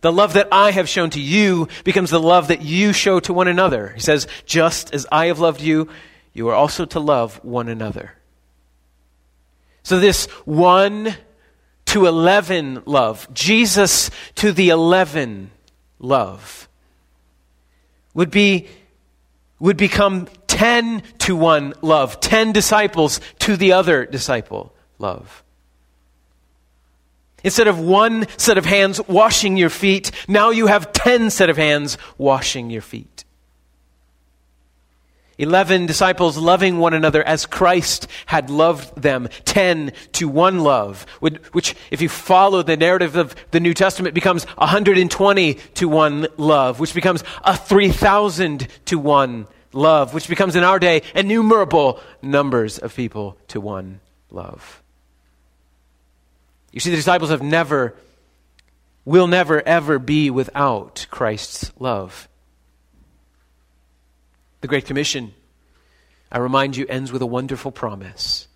The 0.00 0.12
love 0.12 0.34
that 0.34 0.48
I 0.52 0.70
have 0.70 0.88
shown 0.88 1.10
to 1.10 1.20
you 1.20 1.68
becomes 1.82 2.10
the 2.10 2.20
love 2.20 2.48
that 2.48 2.62
you 2.62 2.92
show 2.92 3.20
to 3.20 3.32
one 3.32 3.48
another. 3.48 3.88
He 3.88 4.00
says, 4.00 4.28
just 4.46 4.94
as 4.94 5.06
I 5.10 5.26
have 5.26 5.40
loved 5.40 5.60
you, 5.60 5.88
you 6.32 6.48
are 6.48 6.54
also 6.54 6.84
to 6.86 7.00
love 7.00 7.42
one 7.44 7.68
another. 7.68 8.12
So, 9.82 9.98
this 9.98 10.26
1 10.44 11.16
to 11.86 12.06
11 12.06 12.82
love, 12.84 13.26
Jesus 13.32 14.10
to 14.36 14.52
the 14.52 14.68
11 14.68 15.50
love, 15.98 16.67
would 18.14 18.30
be 18.30 18.68
would 19.60 19.76
become 19.76 20.28
10 20.46 21.02
to 21.18 21.34
1 21.34 21.74
love, 21.82 22.20
10 22.20 22.52
disciples 22.52 23.20
to 23.40 23.56
the 23.56 23.72
other 23.72 24.06
disciple 24.06 24.72
love. 24.98 25.42
Instead 27.44 27.68
of 27.68 27.78
one 27.78 28.26
set 28.36 28.58
of 28.58 28.64
hands 28.64 29.00
washing 29.06 29.56
your 29.56 29.70
feet, 29.70 30.10
now 30.26 30.50
you 30.50 30.66
have 30.66 30.92
ten 30.92 31.30
set 31.30 31.48
of 31.48 31.56
hands 31.56 31.96
washing 32.16 32.68
your 32.68 32.82
feet. 32.82 33.24
Eleven 35.38 35.86
disciples 35.86 36.36
loving 36.36 36.78
one 36.78 36.94
another 36.94 37.22
as 37.22 37.46
Christ 37.46 38.08
had 38.26 38.50
loved 38.50 39.00
them. 39.00 39.28
Ten 39.44 39.92
to 40.12 40.28
one 40.28 40.60
love, 40.60 41.06
which, 41.20 41.76
if 41.92 42.02
you 42.02 42.08
follow 42.08 42.62
the 42.62 42.76
narrative 42.76 43.14
of 43.14 43.36
the 43.52 43.60
New 43.60 43.72
Testament, 43.72 44.14
becomes 44.14 44.44
120 44.44 45.54
to 45.54 45.88
one 45.88 46.26
love, 46.36 46.80
which 46.80 46.92
becomes 46.92 47.22
a 47.44 47.56
3,000 47.56 48.66
to 48.86 48.98
one 48.98 49.46
love, 49.72 50.12
which 50.12 50.28
becomes 50.28 50.56
in 50.56 50.64
our 50.64 50.80
day 50.80 51.02
innumerable 51.14 52.00
numbers 52.20 52.78
of 52.78 52.96
people 52.96 53.38
to 53.48 53.60
one 53.60 54.00
love. 54.30 54.82
You 56.72 56.80
see, 56.80 56.90
the 56.90 56.96
disciples 56.96 57.30
have 57.30 57.42
never, 57.42 57.94
will 59.04 59.28
never, 59.28 59.66
ever 59.66 60.00
be 60.00 60.30
without 60.30 61.06
Christ's 61.10 61.70
love. 61.78 62.28
The 64.60 64.68
Great 64.68 64.86
Commission, 64.86 65.34
I 66.32 66.38
remind 66.38 66.76
you, 66.76 66.86
ends 66.88 67.12
with 67.12 67.22
a 67.22 67.26
wonderful 67.26 67.70
promise 67.72 68.48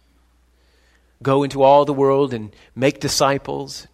Go 1.22 1.44
into 1.44 1.62
all 1.62 1.84
the 1.84 1.92
world 1.92 2.34
and 2.34 2.54
make 2.74 2.98
disciples, 2.98 3.86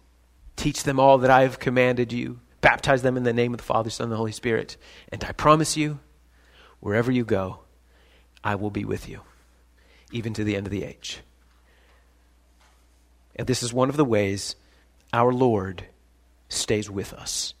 teach 0.55 0.83
them 0.83 0.99
all 0.99 1.19
that 1.19 1.29
I 1.29 1.43
have 1.43 1.59
commanded 1.59 2.11
you, 2.11 2.39
baptize 2.61 3.03
them 3.03 3.17
in 3.17 3.23
the 3.23 3.33
name 3.33 3.53
of 3.53 3.59
the 3.59 3.63
Father, 3.63 3.89
Son, 3.89 4.05
and 4.05 4.11
the 4.11 4.17
Holy 4.17 4.31
Spirit. 4.31 4.77
And 5.11 5.23
I 5.23 5.31
promise 5.33 5.77
you, 5.77 5.99
wherever 6.79 7.11
you 7.11 7.23
go, 7.23 7.59
I 8.43 8.55
will 8.55 8.71
be 8.71 8.83
with 8.83 9.07
you, 9.07 9.21
even 10.11 10.33
to 10.33 10.43
the 10.43 10.55
end 10.55 10.65
of 10.65 10.71
the 10.71 10.83
age. 10.83 11.19
And 13.35 13.47
this 13.47 13.61
is 13.61 13.71
one 13.71 13.89
of 13.89 13.97
the 13.97 14.05
ways 14.05 14.55
our 15.13 15.31
Lord 15.31 15.85
stays 16.47 16.89
with 16.89 17.13
us. 17.13 17.53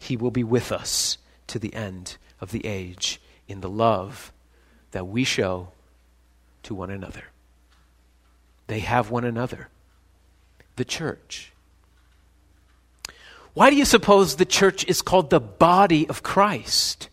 He 0.00 0.16
will 0.16 0.32
be 0.32 0.44
with 0.44 0.72
us 0.72 1.18
to 1.46 1.58
the 1.58 1.72
end 1.74 2.16
of 2.40 2.50
the 2.50 2.64
age 2.66 3.20
in 3.48 3.60
the 3.60 3.68
love 3.68 4.32
that 4.92 5.06
we 5.06 5.24
show 5.24 5.68
to 6.62 6.74
one 6.74 6.90
another. 6.90 7.24
They 8.66 8.80
have 8.80 9.10
one 9.10 9.24
another, 9.24 9.68
the 10.76 10.84
church. 10.84 11.52
Why 13.52 13.70
do 13.70 13.76
you 13.76 13.84
suppose 13.84 14.36
the 14.36 14.44
church 14.44 14.84
is 14.86 15.02
called 15.02 15.30
the 15.30 15.40
body 15.40 16.08
of 16.08 16.22
Christ? 16.22 17.08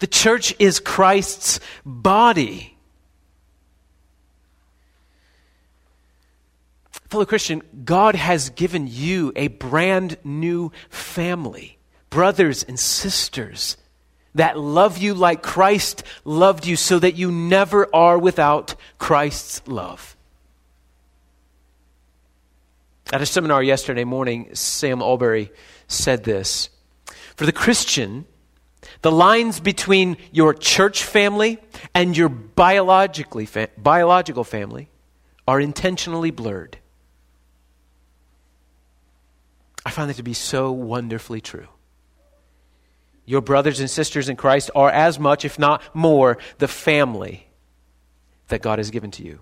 The 0.00 0.06
church 0.06 0.54
is 0.58 0.80
Christ's 0.80 1.60
body. 1.86 2.76
Fellow 7.08 7.24
Christian, 7.24 7.62
God 7.84 8.16
has 8.16 8.50
given 8.50 8.88
you 8.88 9.32
a 9.36 9.46
brand 9.46 10.16
new 10.24 10.72
family, 10.90 11.78
brothers 12.14 12.62
and 12.62 12.78
sisters 12.78 13.76
that 14.36 14.56
love 14.56 14.98
you 14.98 15.14
like 15.14 15.42
Christ 15.42 16.04
loved 16.24 16.64
you 16.64 16.76
so 16.76 17.00
that 17.00 17.16
you 17.16 17.32
never 17.32 17.92
are 17.92 18.16
without 18.16 18.76
Christ's 18.98 19.66
love. 19.66 20.16
At 23.12 23.20
a 23.20 23.26
seminar 23.26 23.64
yesterday 23.64 24.04
morning, 24.04 24.54
Sam 24.54 25.00
Allberry 25.00 25.50
said 25.88 26.22
this 26.22 26.70
For 27.34 27.46
the 27.46 27.52
Christian, 27.52 28.26
the 29.02 29.12
lines 29.12 29.58
between 29.58 30.16
your 30.30 30.54
church 30.54 31.02
family 31.02 31.58
and 31.96 32.16
your 32.16 32.28
biologically 32.28 33.46
fa- 33.46 33.70
biological 33.76 34.44
family 34.44 34.88
are 35.48 35.60
intentionally 35.60 36.30
blurred. 36.30 36.78
I 39.84 39.90
find 39.90 40.08
that 40.08 40.16
to 40.16 40.22
be 40.22 40.32
so 40.32 40.70
wonderfully 40.70 41.40
true. 41.40 41.66
Your 43.26 43.40
brothers 43.40 43.80
and 43.80 43.90
sisters 43.90 44.28
in 44.28 44.36
Christ 44.36 44.70
are 44.74 44.90
as 44.90 45.18
much, 45.18 45.44
if 45.44 45.58
not 45.58 45.82
more, 45.94 46.38
the 46.58 46.68
family 46.68 47.48
that 48.48 48.62
God 48.62 48.78
has 48.78 48.90
given 48.90 49.10
to 49.12 49.24
you 49.24 49.40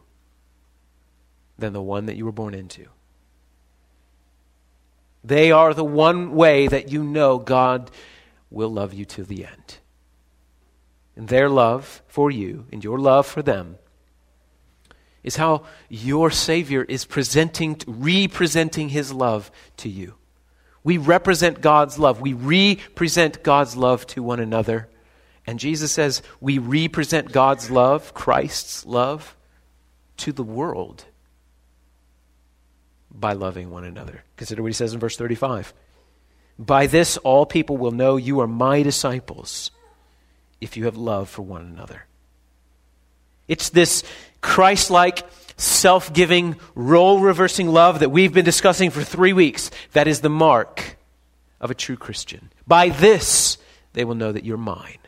than 1.59 1.73
the 1.73 1.83
one 1.83 2.07
that 2.07 2.17
you 2.17 2.25
were 2.25 2.33
born 2.33 2.55
into. 2.55 2.87
They 5.25 5.53
are 5.53 5.75
the 5.75 5.85
one 5.85 6.35
way 6.35 6.67
that 6.67 6.91
you 6.91 7.03
know 7.03 7.39
God 7.39 7.91
will 8.51 8.73
love 8.73 8.93
you 8.93 9.05
to 9.07 9.25
the 9.25 9.47
end. 9.47 9.79
And 11.17 11.29
their 11.29 11.49
love 11.49 12.03
for 12.07 12.31
you 12.31 12.67
and 12.73 12.83
your 12.83 12.99
love 12.99 13.27
for 13.27 13.43
them 13.43 13.77
is 15.23 15.37
how 15.37 15.65
your 15.89 16.31
Savior 16.31 16.83
is 16.83 17.05
presenting, 17.05 17.81
representing 17.87 18.89
His 18.89 19.13
love 19.13 19.51
to 19.79 19.89
you. 19.89 20.15
We 20.85 20.99
represent 20.99 21.61
God's 21.61 21.99
love. 21.99 22.21
We 22.21 22.33
represent 22.33 23.43
God's 23.43 23.77
love 23.77 24.07
to 24.09 24.23
one 24.23 24.41
another. 24.41 24.89
And 25.47 25.59
Jesus 25.59 25.93
says 25.93 26.23
we 26.41 26.59
represent 26.59 27.33
God's 27.33 27.71
love, 27.71 28.15
Christ's 28.15 28.87
love, 28.87 29.37
to 30.19 30.33
the 30.33 30.43
world 30.43 31.05
by 33.11 33.33
loving 33.33 33.71
one 33.71 33.85
another. 33.85 34.25
Consider 34.37 34.63
what 34.63 34.69
he 34.69 34.75
says 34.75 34.95
in 34.95 35.01
verse 35.01 35.17
35. 35.17 35.73
By 36.59 36.87
this, 36.87 37.17
all 37.19 37.47
people 37.47 37.77
will 37.77 37.91
know 37.91 38.17
you 38.17 38.41
are 38.41 38.47
my 38.47 38.83
disciples 38.83 39.71
if 40.61 40.77
you 40.77 40.85
have 40.85 40.97
love 40.97 41.29
for 41.29 41.43
one 41.43 41.63
another. 41.63 42.07
It's 43.49 43.71
this 43.71 44.05
Christ 44.41 44.91
like 44.91 45.25
self 45.57 46.13
giving, 46.13 46.57
role 46.75 47.21
reversing 47.21 47.69
love 47.69 48.01
that 48.01 48.11
we've 48.11 48.33
been 48.33 48.45
discussing 48.45 48.91
for 48.91 49.03
three 49.03 49.33
weeks. 49.33 49.71
That 49.93 50.09
is 50.09 50.21
the 50.21 50.31
mark 50.31 50.97
of 51.61 51.71
a 51.71 51.75
true 51.75 51.97
Christian. 51.97 52.51
By 52.67 52.89
this, 52.89 53.59
they 53.93 54.05
will 54.05 54.15
know 54.15 54.33
that 54.33 54.45
you're 54.45 54.57
mine. 54.57 54.99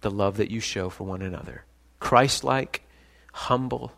The 0.00 0.10
love 0.10 0.36
that 0.36 0.50
you 0.50 0.60
show 0.60 0.90
for 0.90 1.04
one 1.04 1.22
another. 1.22 1.64
Christ 2.00 2.44
like, 2.44 2.82
humble, 3.32 3.92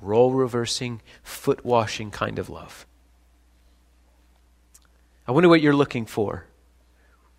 role 0.00 0.32
reversing, 0.32 1.00
foot 1.22 1.64
washing 1.64 2.10
kind 2.10 2.38
of 2.38 2.48
love. 2.48 2.86
I 5.26 5.32
wonder 5.32 5.48
what 5.48 5.60
you're 5.60 5.74
looking 5.74 6.06
for 6.06 6.46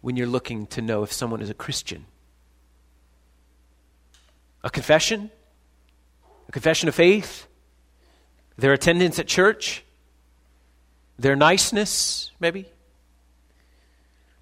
when 0.01 0.15
you're 0.15 0.27
looking 0.27 0.65
to 0.67 0.81
know 0.81 1.03
if 1.03 1.11
someone 1.11 1.41
is 1.41 1.49
a 1.49 1.53
Christian. 1.53 2.05
A 4.63 4.69
confession? 4.69 5.31
A 6.51 6.53
confession 6.53 6.89
of 6.89 6.95
faith, 6.95 7.47
their 8.57 8.73
attendance 8.73 9.17
at 9.19 9.25
church, 9.25 9.85
their 11.17 11.33
niceness, 11.33 12.29
maybe, 12.41 12.65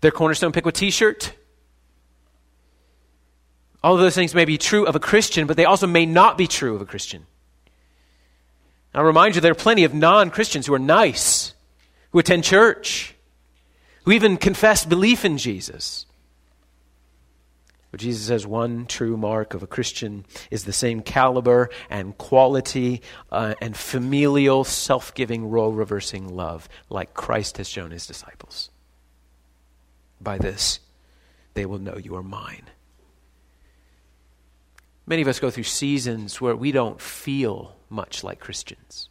their 0.02 0.10
Cornerstone 0.10 0.52
Pickwick 0.52 0.74
t 0.74 0.90
shirt. 0.90 1.34
All 3.84 3.94
of 3.94 4.00
those 4.00 4.16
things 4.16 4.34
may 4.34 4.46
be 4.46 4.58
true 4.58 4.88
of 4.88 4.96
a 4.96 5.00
Christian, 5.00 5.46
but 5.46 5.56
they 5.56 5.66
also 5.66 5.86
may 5.86 6.08
not 6.08 6.36
be 6.36 6.48
true 6.48 6.74
of 6.74 6.82
a 6.82 6.86
Christian. 6.86 7.28
I'll 8.96 9.04
remind 9.04 9.36
you 9.36 9.42
there 9.42 9.52
are 9.52 9.56
plenty 9.56 9.84
of 9.84 9.94
non 9.94 10.32
Christians 10.32 10.66
who 10.66 10.74
are 10.74 10.80
nice, 10.80 11.54
who 12.10 12.18
attend 12.18 12.44
church, 12.44 13.14
who 14.06 14.14
even 14.14 14.38
confess 14.38 14.84
belief 14.84 15.26
in 15.26 15.38
Jesus. 15.38 16.08
But 17.92 18.02
Jesus 18.02 18.28
says 18.28 18.46
one 18.46 18.86
true 18.86 19.18
mark 19.18 19.54
of 19.54 19.64
a 19.64 19.68
Christian 19.68 20.26
is 20.52 20.66
the 20.66 20.74
same 20.74 21.02
caliber 21.02 21.70
and 21.90 22.18
quality 22.18 23.02
uh, 23.32 23.56
and 23.62 23.76
familial, 23.76 24.64
self 24.64 25.14
giving, 25.16 25.50
role 25.50 25.72
reversing 25.72 26.28
love 26.28 26.70
like 26.90 27.14
Christ 27.14 27.58
has 27.58 27.68
shown 27.68 27.92
his 27.92 28.06
disciples. 28.06 28.70
By 30.22 30.38
this, 30.38 30.80
they 31.56 31.66
will 31.66 31.80
know 31.80 31.98
you 31.98 32.16
are 32.16 32.24
mine. 32.24 32.70
Many 35.08 35.24
of 35.24 35.28
us 35.28 35.40
go 35.40 35.50
through 35.50 35.64
seasons 35.64 36.40
where 36.40 36.56
we 36.56 36.72
don't 36.72 37.02
feel 37.02 37.76
much 37.90 38.24
like 38.24 38.40
Christians. 38.40 39.10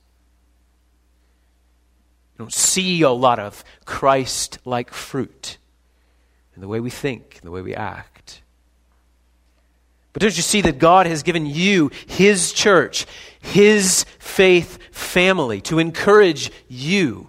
We 2.35 2.45
don't 2.45 2.53
see 2.53 3.03
a 3.03 3.11
lot 3.11 3.41
of 3.41 3.65
Christ 3.85 4.61
like 4.65 4.93
fruit 4.93 5.59
in 6.55 6.61
the 6.61 6.69
way 6.69 6.79
we 6.79 6.91
think, 6.91 7.39
in 7.43 7.45
the 7.45 7.51
way 7.51 7.63
we 7.63 7.75
act. 7.75 8.18
But 10.19 10.23
don't 10.23 10.37
you 10.37 10.43
see 10.43 10.63
that 10.63 10.81
God 10.81 11.07
has 11.07 11.23
given 11.23 11.47
you 11.47 11.93
His 12.09 12.53
church, 12.53 13.07
His 13.39 14.05
faith 14.19 14.81
family 14.91 15.61
to 15.61 15.79
encourage 15.79 16.51
you, 16.67 17.29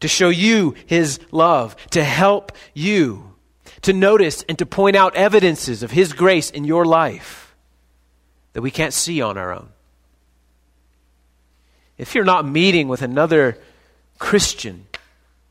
to 0.00 0.06
show 0.06 0.28
you 0.28 0.74
His 0.84 1.18
love, 1.32 1.76
to 1.92 2.04
help 2.04 2.52
you, 2.74 3.36
to 3.80 3.94
notice 3.94 4.44
and 4.50 4.58
to 4.58 4.66
point 4.66 4.96
out 4.96 5.16
evidences 5.16 5.82
of 5.82 5.92
His 5.92 6.12
grace 6.12 6.50
in 6.50 6.64
your 6.64 6.84
life 6.84 7.56
that 8.52 8.60
we 8.60 8.70
can't 8.70 8.92
see 8.92 9.22
on 9.22 9.38
our 9.38 9.50
own? 9.50 9.70
If 11.96 12.14
you're 12.14 12.22
not 12.22 12.46
meeting 12.46 12.86
with 12.86 13.00
another 13.00 13.56
Christian, 14.18 14.88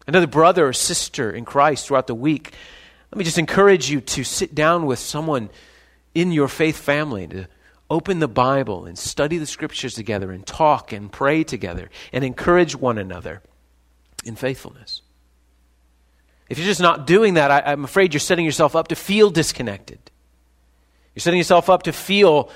another 0.06 0.28
brother 0.28 0.68
or 0.68 0.74
sister 0.74 1.32
in 1.32 1.46
Christ 1.46 1.88
throughout 1.88 2.06
the 2.06 2.14
week, 2.14 2.54
let 3.12 3.18
me 3.18 3.24
just 3.24 3.40
encourage 3.40 3.90
you 3.90 4.02
to 4.02 4.24
sit 4.24 4.54
down 4.54 4.86
with 4.86 5.00
someone 5.00 5.50
in 6.14 6.32
your 6.32 6.48
faith 6.48 6.78
family 6.78 7.28
to 7.28 7.48
open 7.90 8.20
the 8.20 8.28
Bible 8.28 8.86
and 8.86 8.98
study 8.98 9.38
the 9.38 9.46
scriptures 9.46 9.94
together 9.94 10.32
and 10.32 10.46
talk 10.46 10.92
and 10.92 11.12
pray 11.12 11.44
together 11.44 11.90
and 12.14 12.24
encourage 12.24 12.76
one 12.76 12.98
another 12.98 13.42
in 14.24 14.36
faithfulness. 14.36 15.02
If 16.50 16.58
you're 16.58 16.68
just 16.68 16.82
not 16.82 17.08
doing 17.08 17.36
that, 17.36 17.52
I, 17.52 17.72
am 17.72 17.84
afraid 17.84 18.14
you're 18.14 18.20
setting 18.20 18.46
yourself 18.46 18.76
up 18.76 18.90
to 18.90 18.96
feel 18.96 19.30
disconnected. 19.30 20.00
You're 21.14 21.22
setting 21.22 21.38
yourself 21.38 21.70
up 21.70 21.84
to 21.84 21.94
feel 21.94 22.50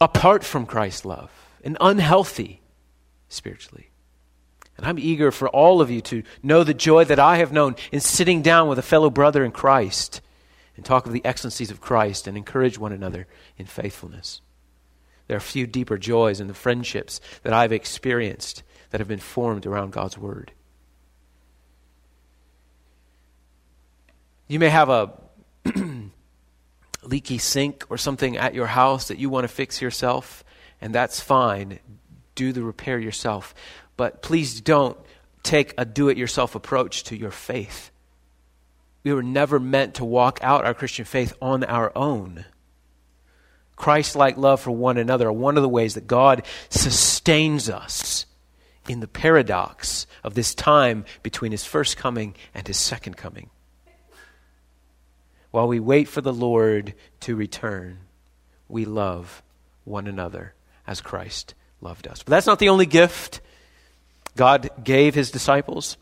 apart 0.00 0.44
from 0.44 0.66
Christ's 0.66 1.04
love 1.04 1.30
and 1.64 1.76
unhealthy 1.80 2.60
spiritually. 3.28 3.90
And 4.76 4.86
I'm 4.86 4.98
eager 4.98 5.30
for 5.30 5.48
all 5.48 5.80
of 5.80 5.90
you 5.90 6.00
to 6.02 6.22
know 6.42 6.64
the 6.64 6.74
joy 6.74 7.04
that 7.04 7.18
I 7.18 7.38
have 7.38 7.52
known 7.52 7.76
in 7.92 8.00
sitting 8.00 8.42
down 8.42 8.68
with 8.68 8.78
a 8.78 8.82
fellow 8.82 9.10
brother 9.10 9.44
in 9.44 9.52
Christ 9.52 10.20
and 10.76 10.84
talk 10.84 11.06
of 11.06 11.12
the 11.12 11.24
excellencies 11.24 11.70
of 11.70 11.80
Christ 11.80 12.26
and 12.26 12.36
encourage 12.36 12.78
one 12.78 12.92
another 12.92 13.26
in 13.56 13.66
faithfulness. 13.66 14.40
There 15.26 15.36
are 15.36 15.40
few 15.40 15.66
deeper 15.66 15.98
joys 15.98 16.40
in 16.40 16.46
the 16.46 16.54
friendships 16.54 17.20
that 17.42 17.52
I've 17.52 17.72
experienced 17.72 18.62
that 18.90 19.00
have 19.00 19.08
been 19.08 19.18
formed 19.18 19.66
around 19.66 19.92
God's 19.92 20.16
Word. 20.16 20.52
You 24.48 24.60
may 24.60 24.68
have 24.68 24.88
a 24.88 25.12
leaky 27.02 27.38
sink 27.38 27.84
or 27.88 27.98
something 27.98 28.36
at 28.36 28.54
your 28.54 28.66
house 28.66 29.08
that 29.08 29.18
you 29.18 29.28
want 29.28 29.44
to 29.44 29.48
fix 29.48 29.82
yourself, 29.82 30.44
and 30.80 30.94
that's 30.94 31.20
fine. 31.20 31.80
Do 32.36 32.52
the 32.52 32.62
repair 32.62 32.98
yourself. 32.98 33.54
But 33.96 34.22
please 34.22 34.60
don't 34.60 34.96
take 35.42 35.74
a 35.78 35.84
do 35.84 36.08
it 36.08 36.16
yourself 36.16 36.54
approach 36.54 37.04
to 37.04 37.16
your 37.16 37.30
faith. 37.30 37.90
We 39.06 39.14
were 39.14 39.22
never 39.22 39.60
meant 39.60 39.94
to 39.94 40.04
walk 40.04 40.40
out 40.42 40.64
our 40.64 40.74
Christian 40.74 41.04
faith 41.04 41.32
on 41.40 41.62
our 41.62 41.96
own. 41.96 42.44
Christ 43.76 44.16
like 44.16 44.36
love 44.36 44.60
for 44.60 44.72
one 44.72 44.96
another 44.96 45.28
are 45.28 45.32
one 45.32 45.56
of 45.56 45.62
the 45.62 45.68
ways 45.68 45.94
that 45.94 46.08
God 46.08 46.44
sustains 46.70 47.70
us 47.70 48.26
in 48.88 48.98
the 48.98 49.06
paradox 49.06 50.08
of 50.24 50.34
this 50.34 50.56
time 50.56 51.04
between 51.22 51.52
his 51.52 51.64
first 51.64 51.96
coming 51.96 52.34
and 52.52 52.66
his 52.66 52.78
second 52.78 53.16
coming. 53.16 53.50
While 55.52 55.68
we 55.68 55.78
wait 55.78 56.08
for 56.08 56.20
the 56.20 56.32
Lord 56.32 56.92
to 57.20 57.36
return, 57.36 57.98
we 58.68 58.84
love 58.84 59.40
one 59.84 60.08
another 60.08 60.54
as 60.84 61.00
Christ 61.00 61.54
loved 61.80 62.08
us. 62.08 62.24
But 62.24 62.32
that's 62.32 62.48
not 62.48 62.58
the 62.58 62.70
only 62.70 62.86
gift 62.86 63.40
God 64.34 64.68
gave 64.82 65.14
his 65.14 65.30
disciples. 65.30 65.96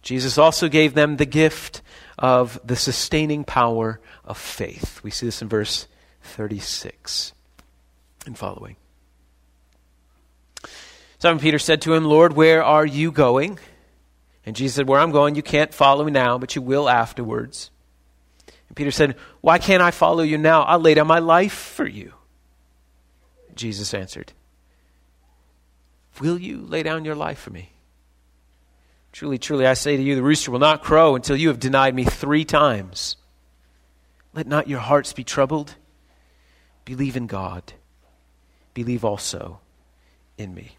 Jesus 0.00 0.38
also 0.38 0.68
gave 0.68 0.94
them 0.94 1.16
the 1.16 1.26
gift 1.26 1.82
of 2.20 2.60
the 2.64 2.76
sustaining 2.76 3.44
power 3.44 3.98
of 4.24 4.38
faith. 4.38 5.00
We 5.02 5.10
see 5.10 5.26
this 5.26 5.42
in 5.42 5.48
verse 5.48 5.88
36 6.22 7.32
and 8.26 8.36
following. 8.36 8.76
Simon 11.18 11.40
Peter 11.40 11.58
said 11.58 11.82
to 11.82 11.94
him, 11.94 12.04
Lord, 12.04 12.34
where 12.34 12.62
are 12.62 12.86
you 12.86 13.10
going? 13.10 13.58
And 14.46 14.54
Jesus 14.54 14.76
said, 14.76 14.88
Where 14.88 15.00
I'm 15.00 15.10
going, 15.10 15.34
you 15.34 15.42
can't 15.42 15.72
follow 15.72 16.04
me 16.04 16.12
now, 16.12 16.38
but 16.38 16.54
you 16.54 16.62
will 16.62 16.88
afterwards. 16.88 17.70
And 18.68 18.76
Peter 18.76 18.90
said, 18.90 19.16
Why 19.40 19.58
can't 19.58 19.82
I 19.82 19.90
follow 19.90 20.22
you 20.22 20.38
now? 20.38 20.62
I'll 20.62 20.78
lay 20.78 20.94
down 20.94 21.06
my 21.06 21.18
life 21.18 21.52
for 21.52 21.86
you. 21.86 22.14
Jesus 23.54 23.92
answered, 23.92 24.32
Will 26.20 26.38
you 26.38 26.58
lay 26.58 26.82
down 26.82 27.04
your 27.04 27.14
life 27.14 27.38
for 27.38 27.50
me? 27.50 27.72
Truly, 29.12 29.38
truly, 29.38 29.66
I 29.66 29.74
say 29.74 29.96
to 29.96 30.02
you, 30.02 30.14
the 30.14 30.22
rooster 30.22 30.50
will 30.50 30.60
not 30.60 30.82
crow 30.82 31.16
until 31.16 31.36
you 31.36 31.48
have 31.48 31.58
denied 31.58 31.94
me 31.94 32.04
three 32.04 32.44
times. 32.44 33.16
Let 34.32 34.46
not 34.46 34.68
your 34.68 34.78
hearts 34.78 35.12
be 35.12 35.24
troubled. 35.24 35.74
Believe 36.84 37.16
in 37.16 37.26
God. 37.26 37.72
Believe 38.74 39.04
also 39.04 39.60
in 40.38 40.54
me. 40.54 40.76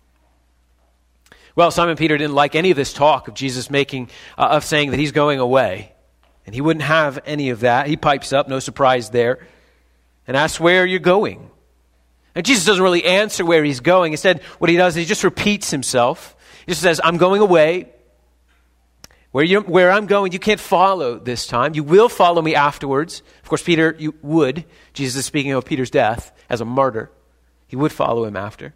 Well, 1.56 1.72
Simon 1.72 1.98
Peter 1.98 2.18
didn't 2.18 2.36
like 2.36 2.56
any 2.56 2.72
of 2.72 2.78
this 2.78 2.94
talk 2.94 3.28
of 3.28 3.34
Jesus 3.34 3.70
making, 3.70 4.10
uh, 4.38 4.48
of 4.52 4.64
saying 4.64 4.92
that 4.92 5.00
he's 5.00 5.12
going 5.12 5.40
away. 5.40 5.92
And 6.46 6.56
he 6.56 6.62
wouldn't 6.62 6.84
have 6.84 7.20
any 7.26 7.50
of 7.50 7.60
that. 7.62 7.88
He 7.88 7.98
pipes 7.98 8.34
up, 8.34 8.48
no 8.48 8.60
surprise 8.60 9.10
there, 9.10 9.46
and 10.26 10.36
asks, 10.36 10.60
Where 10.60 10.82
are 10.84 10.86
you 10.88 11.00
going? 11.00 11.50
And 12.34 12.46
Jesus 12.46 12.66
doesn't 12.66 12.82
really 12.82 13.04
answer 13.04 13.46
where 13.46 13.64
he's 13.64 13.82
going. 13.82 14.14
Instead, 14.14 14.42
what 14.58 14.70
he 14.70 14.78
does 14.78 14.96
is 14.96 15.02
he 15.02 15.06
just 15.06 15.26
repeats 15.26 15.70
himself. 15.70 16.36
He 16.66 16.72
just 16.72 16.82
says, 16.82 17.02
I'm 17.04 17.18
going 17.18 17.42
away. 17.42 17.90
Where, 19.32 19.46
you, 19.46 19.62
where 19.62 19.92
I'm 19.92 20.08
going, 20.08 20.34
you 20.34 20.40
can't 20.40 20.60
follow 20.60 21.18
this 21.18 21.48
time. 21.48 21.74
You 21.74 21.84
will 21.84 22.10
follow 22.10 22.42
me 22.42 22.54
afterwards. 22.54 23.22
Of 23.44 23.50
course, 23.50 23.64
Peter, 23.64 23.96
you 23.98 24.14
would. 24.22 24.66
Jesus 24.94 25.20
is 25.20 25.26
speaking 25.26 25.54
of 25.54 25.64
Peter's 25.64 25.90
death 25.90 26.34
as 26.50 26.60
a 26.60 26.66
martyr. 26.66 27.10
He 27.68 27.78
would 27.78 27.94
follow 27.94 28.26
him 28.26 28.36
after. 28.36 28.74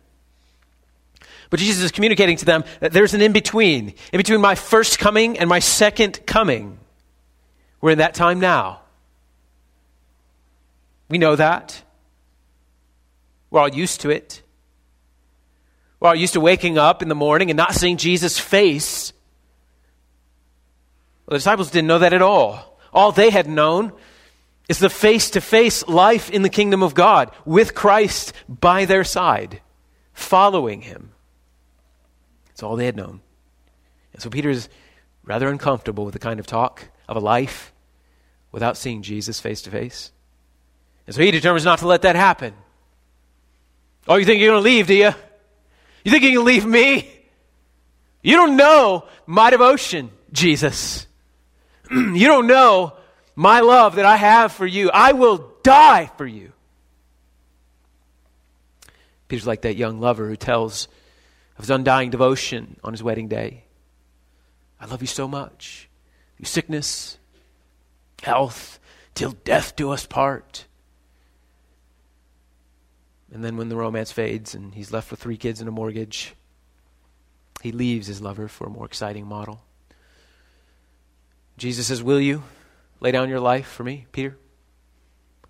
But 1.50 1.60
Jesus 1.60 1.84
is 1.84 1.91
communicating 1.91 2.38
to 2.38 2.46
them 2.46 2.63
that 2.80 2.94
there's 2.94 3.13
an 3.13 3.22
in 3.22 3.34
between, 3.34 3.94
in 4.13 4.18
between 4.18 4.39
my 4.39 4.56
first 4.56 4.98
coming 4.98 5.38
and 5.38 5.50
my 5.50 5.60
second 5.60 6.26
coming. 6.26 6.80
We're 7.82 7.91
in 7.91 7.98
that 7.98 8.13
time 8.13 8.39
now. 8.39 8.82
We 11.10 11.18
know 11.18 11.36
that. 11.36 11.82
We're 13.52 13.60
all 13.60 13.70
used 13.70 14.02
to 14.02 14.10
it. 14.10 14.41
We're 16.00 16.10
all 16.10 16.15
used 16.15 16.34
to 16.34 16.41
waking 16.41 16.78
up 16.78 17.02
in 17.02 17.10
the 17.10 17.15
morning 17.15 17.52
and 17.52 17.58
not 17.58 17.76
seeing 17.76 17.98
Jesus' 17.98 18.39
face. 18.39 19.13
Well, 21.25 21.33
the 21.33 21.38
disciples 21.38 21.71
didn't 21.71 21.88
know 21.88 21.99
that 21.99 22.13
at 22.13 22.21
all. 22.21 22.79
All 22.93 23.11
they 23.11 23.29
had 23.29 23.47
known 23.47 23.91
is 24.69 24.79
the 24.79 24.89
face 24.89 25.31
to 25.31 25.41
face 25.41 25.88
life 25.88 26.29
in 26.29 26.41
the 26.41 26.49
kingdom 26.49 26.83
of 26.83 26.93
God 26.93 27.31
with 27.45 27.75
Christ 27.75 28.33
by 28.47 28.85
their 28.85 29.03
side, 29.03 29.61
following 30.13 30.81
him. 30.81 31.11
That's 32.47 32.63
all 32.63 32.75
they 32.75 32.85
had 32.85 32.95
known. 32.95 33.21
And 34.13 34.21
so 34.21 34.29
Peter 34.29 34.49
is 34.49 34.69
rather 35.23 35.49
uncomfortable 35.49 36.05
with 36.05 36.13
the 36.13 36.19
kind 36.19 36.39
of 36.39 36.47
talk 36.47 36.88
of 37.07 37.17
a 37.17 37.19
life 37.19 37.73
without 38.51 38.77
seeing 38.77 39.01
Jesus 39.01 39.39
face 39.39 39.61
to 39.63 39.71
face. 39.71 40.11
And 41.05 41.15
so 41.15 41.21
he 41.21 41.31
determines 41.31 41.65
not 41.65 41.79
to 41.79 41.88
let 41.88 42.03
that 42.03 42.15
happen. 42.15 42.53
Oh, 44.07 44.15
you 44.15 44.25
think 44.25 44.39
you're 44.39 44.51
going 44.51 44.63
to 44.63 44.69
leave, 44.69 44.88
do 44.88 44.93
you? 44.93 45.13
You 46.03 46.11
think 46.11 46.23
you 46.23 46.31
can 46.31 46.45
leave 46.45 46.65
me? 46.65 47.11
You 48.21 48.38
don't 48.38 48.55
know 48.55 49.05
my 49.25 49.49
devotion, 49.49 50.11
Jesus. 50.31 51.05
you 51.91 52.28
don't 52.28 52.48
know 52.48 52.93
my 53.36 53.60
love 53.60 53.95
that 53.95 54.06
I 54.06 54.15
have 54.15 54.52
for 54.52 54.65
you. 54.65 54.89
I 54.91 55.12
will 55.12 55.54
die 55.63 56.10
for 56.17 56.26
you. 56.26 56.54
Peter's 59.28 59.48
like 59.48 59.62
that 59.63 59.76
young 59.76 60.00
lover 60.00 60.28
who 60.28 60.36
tells 60.36 60.88
of 61.58 61.63
his 61.63 61.69
undying 61.69 62.10
devotion 62.10 62.78
on 62.84 62.93
his 62.93 63.04
wedding 63.04 63.28
day. 63.28 63.65
I 64.80 64.86
love 64.86 65.02
you 65.02 65.08
so 65.08 65.28
much. 65.28 65.89
Your 66.38 66.45
sickness, 66.45 67.17
health, 68.21 68.80
till 69.13 69.32
death 69.32 69.76
do 69.76 69.91
us 69.91 70.06
part. 70.06 70.65
And 73.32 73.43
then 73.43 73.58
when 73.58 73.69
the 73.69 73.76
romance 73.76 74.12
fades 74.12 74.54
and 74.54 74.76
he's 74.76 74.93
left 74.93 75.12
with 75.12 75.19
three 75.19 75.38
kids 75.38 75.60
and 75.60 75.67
a 75.67 75.71
mortgage, 75.71 76.36
he 77.62 77.71
leaves 77.71 78.08
his 78.08 78.21
lover 78.21 78.48
for 78.48 78.67
a 78.67 78.69
more 78.69 78.86
exciting 78.86 79.26
model. 79.26 79.64
Jesus 81.58 81.88
says, 81.88 82.04
Will 82.04 82.20
you 82.20 82.44
lay 83.00 83.12
down 83.12 83.30
your 83.30 83.39
life 83.39 83.68
for 83.68 83.84
me, 83.84 84.08
Peter? 84.12 84.38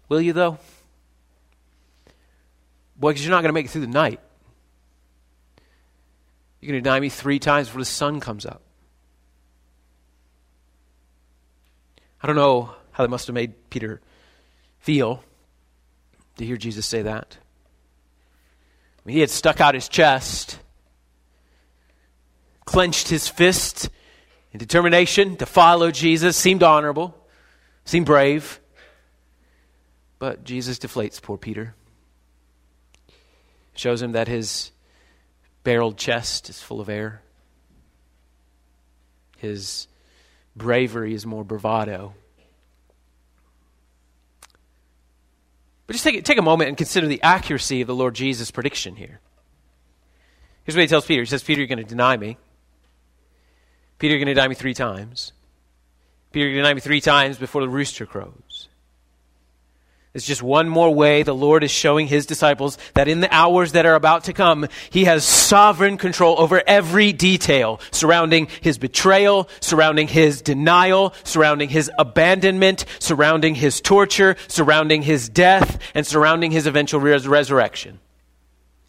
Will 0.07 0.21
you, 0.21 0.33
though? 0.33 0.59
Boy, 2.95 3.09
because 3.09 3.25
you're 3.25 3.31
not 3.31 3.41
going 3.41 3.49
to 3.49 3.53
make 3.53 3.65
it 3.65 3.69
through 3.69 3.81
the 3.81 3.87
night. 3.87 4.19
You're 6.61 6.71
going 6.71 6.83
to 6.83 6.89
deny 6.89 6.99
me 6.99 7.09
three 7.09 7.39
times 7.39 7.67
before 7.67 7.81
the 7.81 7.85
sun 7.85 8.19
comes 8.19 8.45
up. 8.45 8.61
I 12.21 12.27
don't 12.27 12.35
know 12.35 12.73
how 12.91 13.03
that 13.03 13.09
must 13.09 13.27
have 13.27 13.33
made 13.33 13.69
Peter 13.69 14.01
feel 14.79 15.23
to 16.37 16.45
hear 16.45 16.57
Jesus 16.57 16.85
say 16.85 17.03
that. 17.03 17.37
I 18.97 19.01
mean, 19.05 19.15
he 19.15 19.19
had 19.19 19.29
stuck 19.29 19.61
out 19.61 19.75
his 19.75 19.87
chest, 19.87 20.59
clenched 22.65 23.09
his 23.09 23.27
fist 23.27 23.89
in 24.55 24.59
determination 24.59 25.35
to 25.35 25.45
follow 25.45 25.91
Jesus, 25.91 26.37
seemed 26.37 26.63
honorable, 26.63 27.13
seemed 27.83 28.05
brave. 28.05 28.61
But 30.17 30.45
Jesus 30.45 30.79
deflates 30.79 31.21
poor 31.21 31.37
Peter. 31.37 31.75
Shows 33.75 34.01
him 34.01 34.13
that 34.13 34.29
his 34.29 34.71
barreled 35.65 35.97
chest 35.97 36.49
is 36.49 36.61
full 36.61 36.79
of 36.79 36.87
air. 36.87 37.21
His 39.39 39.89
bravery 40.55 41.13
is 41.13 41.25
more 41.25 41.43
bravado. 41.43 42.13
But 45.85 45.93
just 45.93 46.05
take, 46.05 46.23
take 46.23 46.37
a 46.37 46.41
moment 46.41 46.69
and 46.69 46.77
consider 46.77 47.07
the 47.07 47.21
accuracy 47.21 47.81
of 47.81 47.87
the 47.87 47.95
Lord 47.95 48.15
Jesus' 48.15 48.51
prediction 48.51 48.95
here. 48.95 49.19
Here's 50.63 50.77
what 50.77 50.81
he 50.83 50.87
tells 50.87 51.05
Peter. 51.05 51.23
He 51.23 51.25
says, 51.25 51.43
Peter, 51.43 51.59
you're 51.59 51.67
going 51.67 51.77
to 51.79 51.83
deny 51.83 52.15
me. 52.15 52.37
Peter, 53.97 54.13
you're 54.13 54.19
going 54.19 54.27
to 54.27 54.33
deny 54.33 54.47
me 54.47 54.55
three 54.55 54.73
times. 54.73 55.31
Peter, 56.31 56.47
you're 56.47 56.55
going 56.55 56.63
to 56.63 56.67
deny 56.69 56.73
me 56.73 56.81
three 56.81 57.01
times 57.01 57.37
before 57.37 57.61
the 57.61 57.69
rooster 57.69 58.05
crows. 58.05 58.67
It's 60.15 60.25
just 60.25 60.41
one 60.41 60.69
more 60.69 60.93
way 60.95 61.23
the 61.23 61.35
Lord 61.35 61.61
is 61.61 61.71
showing 61.71 62.07
his 62.07 62.25
disciples 62.25 62.77
that 62.93 63.09
in 63.09 63.19
the 63.19 63.33
hours 63.35 63.73
that 63.73 63.85
are 63.85 63.95
about 63.95 64.23
to 64.25 64.33
come, 64.33 64.65
he 64.89 65.03
has 65.03 65.25
sovereign 65.25 65.97
control 65.97 66.39
over 66.39 66.63
every 66.65 67.11
detail 67.11 67.81
surrounding 67.91 68.47
his 68.61 68.77
betrayal, 68.77 69.49
surrounding 69.59 70.07
his 70.07 70.41
denial, 70.41 71.13
surrounding 71.25 71.67
his 71.67 71.91
abandonment, 71.99 72.85
surrounding 72.99 73.55
his 73.55 73.81
torture, 73.81 74.37
surrounding 74.47 75.01
his 75.01 75.27
death, 75.27 75.79
and 75.93 76.07
surrounding 76.07 76.51
his 76.51 76.65
eventual 76.65 77.01
res- 77.01 77.27
resurrection. 77.27 77.99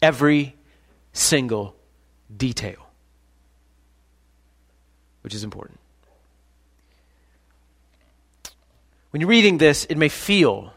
Every 0.01 0.55
single 1.11 1.75
detail, 2.37 2.86
which 5.27 5.35
is 5.35 5.43
important. 5.43 5.77
When 9.09 9.19
you're 9.19 9.29
reading 9.29 9.57
this, 9.57 9.83
it 9.83 9.97
may 9.97 10.07
feel 10.07 10.71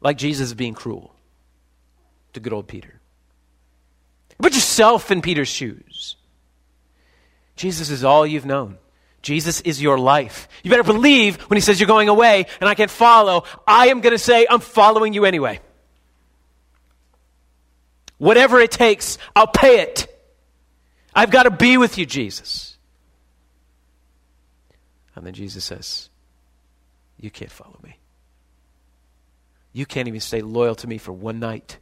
like 0.00 0.16
Jesus 0.16 0.46
is 0.46 0.54
being 0.54 0.72
cruel 0.72 1.14
to 2.32 2.40
good 2.40 2.54
old 2.54 2.66
Peter. 2.66 2.98
Put 4.38 4.54
yourself 4.54 5.10
in 5.10 5.20
Peter's 5.20 5.48
shoes. 5.48 6.16
Jesus 7.56 7.90
is 7.90 8.04
all 8.04 8.26
you've 8.26 8.46
known. 8.46 8.78
Jesus 9.20 9.60
is 9.60 9.82
your 9.82 9.98
life. 9.98 10.48
You 10.62 10.70
better 10.70 10.82
believe 10.82 11.36
when 11.50 11.58
he 11.58 11.60
says 11.60 11.78
you're 11.78 11.86
going 11.86 12.08
away 12.08 12.46
and 12.58 12.70
I 12.70 12.74
can't 12.74 12.90
follow, 12.90 13.44
I 13.66 13.88
am 13.88 14.00
going 14.00 14.14
to 14.14 14.18
say, 14.18 14.46
I'm 14.48 14.60
following 14.60 15.12
you 15.12 15.26
anyway. 15.26 15.60
Whatever 18.16 18.60
it 18.60 18.70
takes, 18.70 19.18
I'll 19.36 19.46
pay 19.46 19.80
it. 19.80 20.06
I've 21.14 21.30
got 21.30 21.42
to 21.42 21.50
be 21.50 21.76
with 21.76 21.98
you, 21.98 22.06
Jesus. 22.06 22.73
And 25.14 25.26
then 25.26 25.34
Jesus 25.34 25.64
says, 25.64 26.08
You 27.18 27.30
can't 27.30 27.50
follow 27.50 27.78
me. 27.82 27.98
You 29.72 29.86
can't 29.86 30.08
even 30.08 30.20
stay 30.20 30.40
loyal 30.40 30.74
to 30.76 30.86
me 30.86 30.98
for 30.98 31.12
one 31.12 31.40
night. 31.40 31.78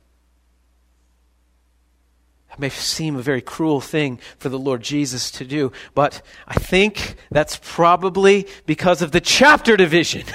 That 2.48 2.58
may 2.58 2.68
seem 2.68 3.16
a 3.16 3.22
very 3.22 3.40
cruel 3.40 3.80
thing 3.80 4.18
for 4.38 4.48
the 4.48 4.58
Lord 4.58 4.82
Jesus 4.82 5.30
to 5.32 5.44
do, 5.44 5.72
but 5.94 6.20
I 6.46 6.54
think 6.54 7.16
that's 7.30 7.58
probably 7.62 8.46
because 8.66 9.00
of 9.00 9.10
the 9.10 9.20
chapter 9.20 9.76
division. 9.76 10.24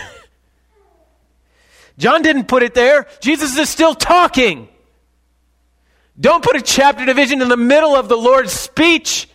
John 1.98 2.22
didn't 2.22 2.48
put 2.48 2.64
it 2.64 2.74
there. 2.74 3.08
Jesus 3.22 3.58
is 3.58 3.70
still 3.70 3.94
talking. 3.94 4.70
Don't 6.20 6.44
put 6.44 6.56
a 6.56 6.62
chapter 6.62 7.06
division 7.06 7.42
in 7.42 7.50
the 7.50 7.58
middle 7.58 7.96
of 7.96 8.08
the 8.08 8.18
Lord's 8.18 8.52
speech. 8.52 9.30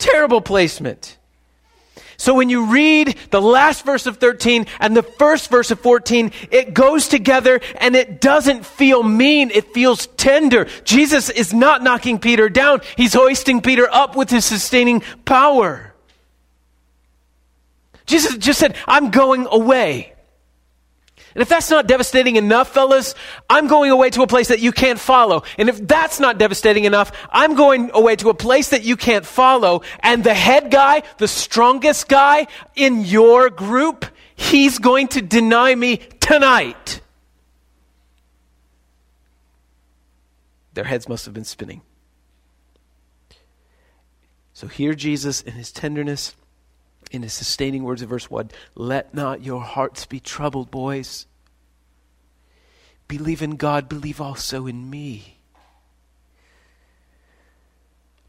Terrible 0.00 0.40
placement. 0.40 1.18
So 2.16 2.34
when 2.34 2.50
you 2.50 2.66
read 2.66 3.16
the 3.30 3.40
last 3.40 3.84
verse 3.84 4.06
of 4.06 4.16
13 4.16 4.66
and 4.78 4.96
the 4.96 5.02
first 5.02 5.50
verse 5.50 5.70
of 5.70 5.80
14, 5.80 6.32
it 6.50 6.74
goes 6.74 7.06
together 7.08 7.60
and 7.76 7.94
it 7.94 8.20
doesn't 8.20 8.66
feel 8.66 9.02
mean. 9.02 9.50
It 9.50 9.72
feels 9.72 10.06
tender. 10.06 10.66
Jesus 10.84 11.30
is 11.30 11.54
not 11.54 11.82
knocking 11.82 12.18
Peter 12.18 12.48
down. 12.48 12.80
He's 12.96 13.14
hoisting 13.14 13.62
Peter 13.62 13.88
up 13.90 14.16
with 14.16 14.28
his 14.28 14.44
sustaining 14.44 15.00
power. 15.24 15.94
Jesus 18.06 18.36
just 18.36 18.58
said, 18.58 18.76
I'm 18.86 19.10
going 19.10 19.46
away. 19.50 20.12
And 21.34 21.42
if 21.42 21.48
that's 21.48 21.70
not 21.70 21.86
devastating 21.86 22.36
enough, 22.36 22.72
fellas, 22.72 23.14
I'm 23.48 23.68
going 23.68 23.90
away 23.90 24.10
to 24.10 24.22
a 24.22 24.26
place 24.26 24.48
that 24.48 24.60
you 24.60 24.72
can't 24.72 24.98
follow. 24.98 25.44
And 25.58 25.68
if 25.68 25.86
that's 25.86 26.18
not 26.18 26.38
devastating 26.38 26.84
enough, 26.84 27.12
I'm 27.30 27.54
going 27.54 27.90
away 27.94 28.16
to 28.16 28.30
a 28.30 28.34
place 28.34 28.70
that 28.70 28.82
you 28.82 28.96
can't 28.96 29.24
follow. 29.24 29.82
And 30.00 30.24
the 30.24 30.34
head 30.34 30.70
guy, 30.70 31.02
the 31.18 31.28
strongest 31.28 32.08
guy 32.08 32.48
in 32.74 33.04
your 33.04 33.48
group, 33.48 34.06
he's 34.34 34.78
going 34.78 35.08
to 35.08 35.22
deny 35.22 35.74
me 35.74 35.98
tonight. 36.18 37.00
Their 40.74 40.84
heads 40.84 41.08
must 41.08 41.24
have 41.26 41.34
been 41.34 41.44
spinning. 41.44 41.82
So 44.52 44.66
here 44.66 44.94
Jesus 44.94 45.42
in 45.42 45.52
his 45.52 45.72
tenderness 45.72 46.34
in 47.10 47.22
his 47.22 47.32
sustaining 47.32 47.82
words 47.82 48.02
of 48.02 48.08
verse 48.08 48.30
1 48.30 48.50
Let 48.74 49.14
not 49.14 49.42
your 49.42 49.60
hearts 49.60 50.06
be 50.06 50.20
troubled, 50.20 50.70
boys. 50.70 51.26
Believe 53.08 53.42
in 53.42 53.56
God, 53.56 53.88
believe 53.88 54.20
also 54.20 54.66
in 54.66 54.88
me. 54.88 55.38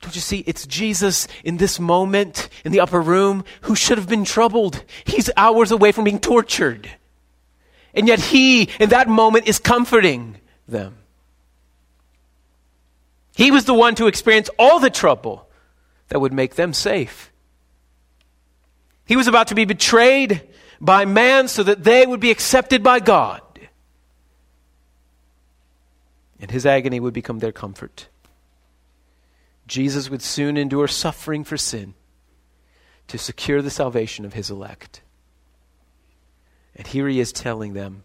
Don't 0.02 0.16
you 0.16 0.22
see? 0.22 0.44
It's 0.48 0.66
Jesus 0.66 1.28
in 1.44 1.58
this 1.58 1.80
moment 1.80 2.50
in 2.66 2.72
the 2.72 2.80
upper 2.80 3.00
room 3.00 3.46
who 3.62 3.76
should 3.76 4.00
have 4.00 4.10
been 4.10 4.26
troubled. 4.26 4.84
He's 5.06 5.30
hours 5.38 5.72
away 5.72 5.92
from 5.92 6.06
being 6.06 6.20
tortured. 6.20 6.90
And 7.94 8.08
yet 8.08 8.20
he, 8.20 8.64
in 8.80 8.90
that 8.90 9.08
moment, 9.08 9.48
is 9.48 9.60
comforting 9.60 10.38
them. 10.68 10.98
He 13.36 13.52
was 13.52 13.66
the 13.66 13.74
one 13.74 13.96
to 13.96 14.08
experience 14.08 14.50
all 14.58 14.80
the 14.80 14.90
trouble 14.90 15.48
that 16.08 16.20
would 16.20 16.34
make 16.34 16.56
them 16.56 16.74
safe. 16.74 17.31
He 19.06 19.16
was 19.16 19.28
about 19.28 19.48
to 19.48 19.56
be 19.56 19.66
betrayed 19.66 20.48
by 20.80 21.06
man 21.06 21.48
so 21.48 21.64
that 21.64 21.84
they 21.84 22.06
would 22.06 22.20
be 22.20 22.32
accepted 22.32 22.84
by 22.84 23.00
God. 23.00 23.42
And 26.40 26.50
his 26.50 26.66
agony 26.66 27.00
would 27.00 27.14
become 27.14 27.40
their 27.40 27.52
comfort. 27.52 28.08
Jesus 29.68 30.10
would 30.10 30.22
soon 30.22 30.58
endure 30.58 30.88
suffering 30.88 31.44
for 31.44 31.56
sin 31.56 31.94
to 33.08 33.18
secure 33.18 33.62
the 33.62 33.70
salvation 33.70 34.26
of 34.26 34.34
his 34.34 34.50
elect. 34.50 35.02
And 36.76 36.88
here 36.88 37.08
he 37.08 37.20
is 37.20 37.32
telling 37.32 37.74
them 37.74 38.04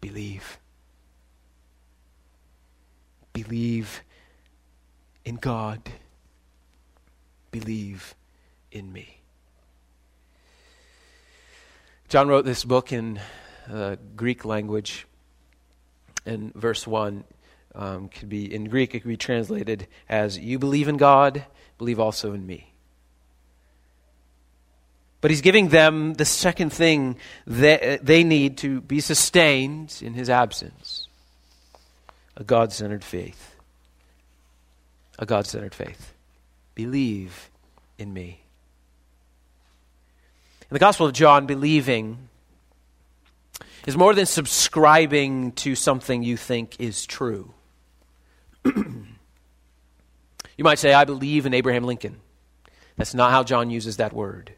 believe. 0.00 0.58
Believe 3.32 4.02
in 5.24 5.36
God. 5.36 5.80
Believe 7.50 8.14
in 8.70 8.92
me. 8.92 9.21
John 12.12 12.28
wrote 12.28 12.44
this 12.44 12.62
book 12.62 12.92
in 12.92 13.18
uh, 13.72 13.96
Greek 14.16 14.44
language, 14.44 15.06
and 16.26 16.52
verse 16.52 16.86
1 16.86 17.24
um, 17.74 18.10
could 18.10 18.28
be, 18.28 18.54
in 18.54 18.64
Greek, 18.64 18.94
it 18.94 19.00
could 19.00 19.08
be 19.08 19.16
translated 19.16 19.86
as, 20.10 20.36
You 20.36 20.58
believe 20.58 20.88
in 20.88 20.98
God, 20.98 21.46
believe 21.78 21.98
also 21.98 22.34
in 22.34 22.46
me. 22.46 22.74
But 25.22 25.30
he's 25.30 25.40
giving 25.40 25.68
them 25.70 26.12
the 26.12 26.26
second 26.26 26.70
thing 26.70 27.16
that 27.46 28.04
they 28.04 28.24
need 28.24 28.58
to 28.58 28.82
be 28.82 29.00
sustained 29.00 29.98
in 30.02 30.12
his 30.12 30.28
absence 30.28 31.08
a 32.36 32.44
God 32.44 32.74
centered 32.74 33.04
faith. 33.04 33.56
A 35.18 35.24
God 35.24 35.46
centered 35.46 35.74
faith. 35.74 36.12
Believe 36.74 37.48
in 37.96 38.12
me. 38.12 38.42
The 40.72 40.78
Gospel 40.78 41.04
of 41.04 41.12
John, 41.12 41.44
believing 41.44 42.30
is 43.86 43.94
more 43.94 44.14
than 44.14 44.24
subscribing 44.24 45.52
to 45.52 45.74
something 45.74 46.22
you 46.22 46.38
think 46.38 46.76
is 46.78 47.04
true. 47.04 47.52
you 48.64 49.04
might 50.60 50.78
say, 50.78 50.94
I 50.94 51.04
believe 51.04 51.44
in 51.44 51.52
Abraham 51.52 51.84
Lincoln. 51.84 52.20
That's 52.96 53.12
not 53.12 53.32
how 53.32 53.42
John 53.42 53.68
uses 53.68 53.98
that 53.98 54.14
word. 54.14 54.54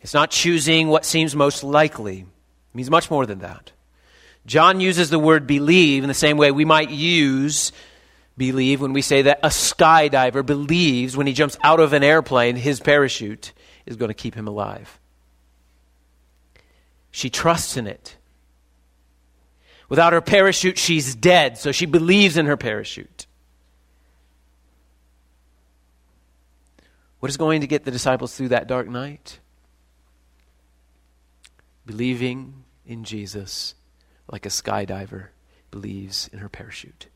It's 0.00 0.14
not 0.14 0.32
choosing 0.32 0.88
what 0.88 1.04
seems 1.04 1.36
most 1.36 1.62
likely, 1.62 2.22
it 2.22 2.26
means 2.74 2.90
much 2.90 3.12
more 3.12 3.26
than 3.26 3.38
that. 3.38 3.70
John 4.46 4.80
uses 4.80 5.10
the 5.10 5.18
word 5.20 5.46
believe 5.46 6.02
in 6.02 6.08
the 6.08 6.12
same 6.12 6.38
way 6.38 6.50
we 6.50 6.64
might 6.64 6.90
use 6.90 7.70
believe 8.36 8.80
when 8.80 8.92
we 8.92 9.00
say 9.00 9.22
that 9.22 9.38
a 9.44 9.48
skydiver 9.50 10.44
believes 10.44 11.16
when 11.16 11.28
he 11.28 11.32
jumps 11.32 11.56
out 11.62 11.78
of 11.78 11.92
an 11.92 12.02
airplane, 12.02 12.56
his 12.56 12.80
parachute 12.80 13.52
is 13.86 13.96
going 13.96 14.08
to 14.08 14.14
keep 14.14 14.34
him 14.34 14.48
alive. 14.48 14.98
She 17.10 17.30
trusts 17.30 17.76
in 17.76 17.86
it. 17.86 18.16
Without 19.88 20.12
her 20.12 20.20
parachute, 20.20 20.78
she's 20.78 21.14
dead, 21.14 21.58
so 21.58 21.70
she 21.70 21.86
believes 21.86 22.36
in 22.36 22.46
her 22.46 22.56
parachute. 22.56 23.26
What 27.20 27.30
is 27.30 27.36
going 27.36 27.60
to 27.60 27.66
get 27.66 27.84
the 27.84 27.90
disciples 27.90 28.36
through 28.36 28.48
that 28.48 28.66
dark 28.66 28.88
night? 28.88 29.38
Believing 31.86 32.64
in 32.86 33.04
Jesus 33.04 33.74
like 34.28 34.46
a 34.46 34.48
skydiver 34.50 35.28
believes 35.70 36.28
in 36.32 36.38
her 36.38 36.48
parachute. 36.48 37.08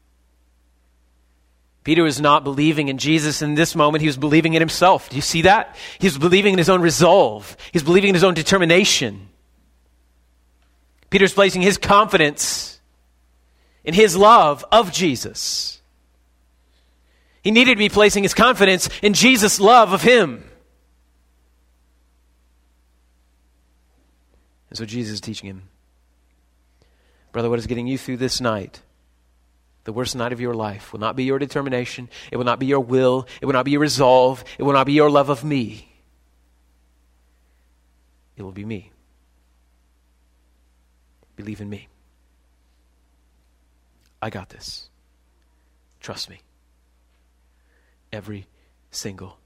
Peter 1.85 2.03
was 2.03 2.21
not 2.21 2.45
believing 2.45 2.88
in 2.88 2.99
Jesus 2.99 3.41
in 3.41 3.55
this 3.55 3.75
moment. 3.75 4.03
He 4.03 4.09
was 4.09 4.17
believing 4.17 4.55
in 4.55 4.61
himself. 4.61 5.09
Do 5.09 5.17
you 5.17 5.23
see 5.23 5.43
that? 5.43 5.77
He 5.99 6.07
was 6.07 6.19
believing 6.19 6.53
in 6.53 6.59
his 6.59 6.69
own 6.69 6.83
resolve. 6.83 7.57
He's 7.73 7.83
believing 7.83 8.11
in 8.11 8.14
his 8.14 8.25
own 8.25 8.35
determination. 8.35 9.29
Peter's 11.11 11.33
placing 11.33 11.62
his 11.62 11.79
confidence 11.79 12.81
in 13.85 13.95
his 13.95 14.17
love 14.17 14.64
of 14.71 14.93
Jesus. 14.93 15.81
He 17.43 17.51
needed 17.51 17.73
to 17.73 17.79
be 17.79 17.88
placing 17.88 18.23
his 18.23 18.35
confidence 18.35 18.91
in 19.01 19.14
Jesus' 19.14 19.59
love 19.59 19.95
of 19.95 20.03
him. 20.03 20.45
And 24.69 24.77
so 24.77 24.85
Jesus 24.85 25.14
is 25.14 25.21
teaching 25.23 25.49
him, 25.49 25.62
Brother, 27.33 27.49
what 27.49 27.59
is 27.59 27.67
getting 27.67 27.87
you 27.87 27.97
through 27.97 28.19
this 28.19 28.41
night? 28.41 28.83
The 29.85 29.93
worst 29.93 30.14
night 30.17 30.33
of 30.33 30.41
your 30.41 30.55
life 30.55 30.93
will 30.93 31.01
not 31.01 31.17
be 31.17 31.25
your 31.25 31.38
determination. 31.38 32.09
It 32.31 32.37
will 32.37 32.45
not 32.45 32.59
be 32.59 32.67
your 32.67 32.81
will. 32.81 33.27
It 33.41 33.47
will 33.47 33.55
not 33.55 33.64
be 33.64 33.71
your 33.71 33.81
resolve. 33.81 34.45
It 34.59 34.62
will 34.62 34.73
not 34.73 34.87
be 34.87 34.93
your 34.93 35.11
love 35.11 35.29
of 35.29 35.45
me. 35.45 35.88
It 38.37 38.43
will 38.43 38.53
be 38.53 38.64
me. 38.64 38.93
Believe 41.37 41.61
in 41.61 41.69
me. 41.69 41.88
I 44.21 44.31
got 44.31 44.49
this. 44.51 44.91
Trust 46.01 46.29
me. 46.29 46.41
Every 48.12 48.47
single 48.91 49.38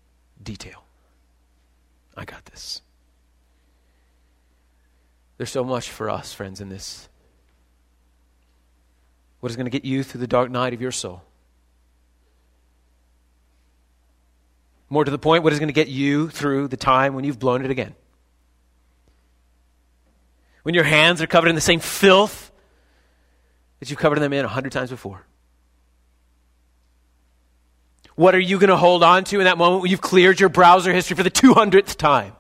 detail. 0.43 0.85
I 2.17 2.25
got 2.25 2.45
this. 2.47 2.83
There's 5.37 5.51
so 5.51 5.65
much 5.65 5.91
for 5.91 6.09
us, 6.09 6.33
friends, 6.33 6.61
in 6.61 6.69
this 6.69 7.09
what 9.43 9.51
is 9.51 9.57
going 9.57 9.67
to 9.67 9.71
get 9.71 9.85
you 9.85 10.05
through 10.05 10.21
the 10.21 10.29
dark 10.29 10.53
night 10.53 10.73
of 10.73 10.81
your 10.81 10.93
soul? 10.93 11.21
More 14.89 15.05
to 15.05 15.11
the 15.11 15.19
point, 15.19 15.43
what 15.43 15.53
is 15.53 15.59
going 15.59 15.69
to 15.69 15.73
get 15.73 15.89
you 15.89 16.29
through 16.29 16.69
the 16.69 16.77
time 16.77 17.15
when 17.15 17.25
you've 17.25 17.41
blown 17.41 17.65
it 17.65 17.71
again? 17.73 17.97
When 20.63 20.77
your 20.77 20.85
hands 20.85 21.21
are 21.21 21.27
covered 21.27 21.49
in 21.49 21.57
the 21.57 21.61
same 21.61 21.81
filth 21.81 22.53
that 23.81 23.91
you've 23.91 23.99
covered 23.99 24.21
them 24.21 24.33
in 24.33 24.45
a 24.45 24.49
hundred 24.49 24.71
times 24.71 24.91
before? 24.91 25.27
What 28.15 28.37
are 28.37 28.41
you 28.41 28.61
going 28.61 28.71
to 28.71 28.77
hold 28.77 29.03
on 29.03 29.25
to 29.25 29.41
in 29.41 29.47
that 29.47 29.59
moment 29.59 29.83
when 29.83 29.91
you've 29.91 30.01
cleared 30.01 30.39
your 30.39 30.51
browser 30.51 30.93
history 30.93 31.17
for 31.17 31.25
the 31.25 31.33
200th 31.33 31.97
time? 31.97 32.37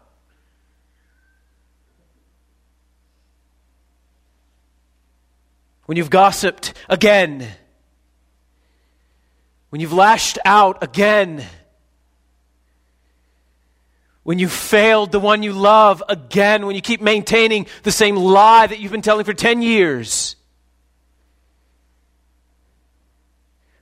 When 5.87 5.97
you've 5.97 6.11
gossiped 6.11 6.75
again, 6.89 7.47
when 9.71 9.81
you've 9.81 9.93
lashed 9.93 10.39
out 10.45 10.83
again, 10.83 11.45
when 14.23 14.39
you 14.39 14.49
failed 14.49 15.11
the 15.11 15.19
one 15.19 15.43
you 15.43 15.53
love 15.53 16.03
again, 16.09 16.67
when 16.67 16.77
you 16.77 16.83
keep 16.83 17.01
maintaining 17.01 17.67
the 17.83 17.91
same 17.91 18.17
lie 18.17 18.67
that 18.67 18.79
you've 18.79 18.93
been 18.93 19.03
telling 19.03 19.25
for 19.25 19.35
10 19.35 19.63
years. 19.63 20.37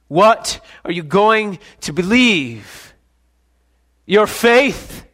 What 0.08 0.64
are 0.84 0.90
you 0.90 1.02
going 1.02 1.58
to 1.82 1.92
believe? 1.92 2.94
Your 4.06 4.26
faith? 4.26 5.04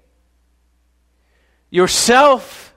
Yourself? 1.70 2.74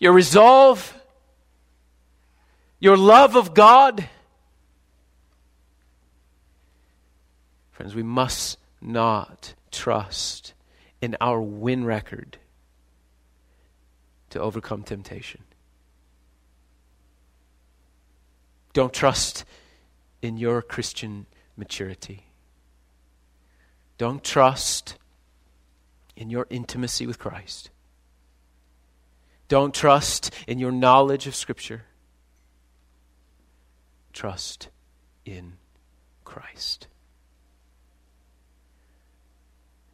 Your 0.00 0.12
resolve? 0.12 0.94
Your 2.80 2.96
love 2.96 3.36
of 3.36 3.54
God? 3.54 4.08
Friends, 7.72 7.94
we 7.94 8.02
must 8.02 8.58
not 8.80 9.54
trust 9.70 10.54
in 11.00 11.16
our 11.20 11.40
win 11.40 11.84
record 11.84 12.38
to 14.30 14.40
overcome 14.40 14.82
temptation. 14.82 15.42
Don't 18.72 18.92
trust 18.92 19.44
in 20.22 20.36
your 20.36 20.62
Christian 20.62 21.26
maturity. 21.56 22.24
Don't 23.96 24.22
trust 24.22 24.96
in 26.16 26.30
your 26.30 26.46
intimacy 26.50 27.06
with 27.06 27.18
Christ. 27.18 27.70
Don't 29.48 29.74
trust 29.74 30.32
in 30.46 30.58
your 30.58 30.70
knowledge 30.70 31.26
of 31.26 31.34
Scripture. 31.34 31.84
Trust 34.18 34.70
in 35.24 35.52
Christ. 36.24 36.88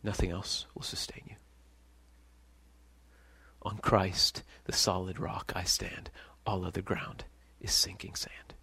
Nothing 0.03 0.31
else 0.31 0.65
will 0.75 0.83
sustain 0.83 1.25
you. 1.29 1.37
On 3.61 3.77
Christ, 3.77 4.43
the 4.65 4.73
solid 4.73 5.21
rock, 5.21 5.53
I 5.55 5.65
stand. 5.65 6.09
All 6.47 6.65
other 6.65 6.81
ground 6.81 7.25
is 7.61 7.75
sinking 7.75 8.15
sand. 8.15 8.55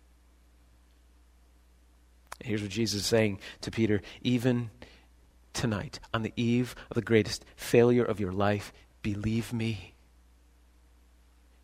And 2.39 2.47
here's 2.47 2.63
what 2.63 2.71
Jesus 2.71 3.02
is 3.02 3.06
saying 3.06 3.39
to 3.62 3.69
Peter 3.69 4.02
even 4.24 4.71
tonight, 5.54 6.00
on 6.12 6.24
the 6.24 6.34
eve 6.36 6.74
of 6.89 6.95
the 6.95 7.04
greatest 7.04 7.45
failure 7.56 8.04
of 8.04 8.19
your 8.19 8.32
life, 8.32 8.74
believe 9.04 9.54
me, 9.54 9.93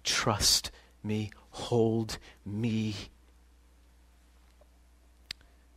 trust 0.03 0.69
me, 1.01 1.31
hold 1.49 2.19
me. 2.45 2.93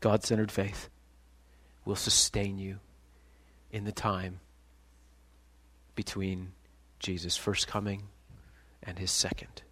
God 0.01 0.25
centered 0.25 0.51
faith 0.51 0.89
will 1.85 1.97
sustain 1.97 2.59
you 2.59 2.79
in 3.71 3.85
the 3.85 3.93
time 3.93 4.41
between 5.95 6.53
Jesus' 6.99 7.37
first 7.37 7.69
coming 7.69 8.05
and 8.83 8.99
his 8.99 9.11
second. 9.11 9.63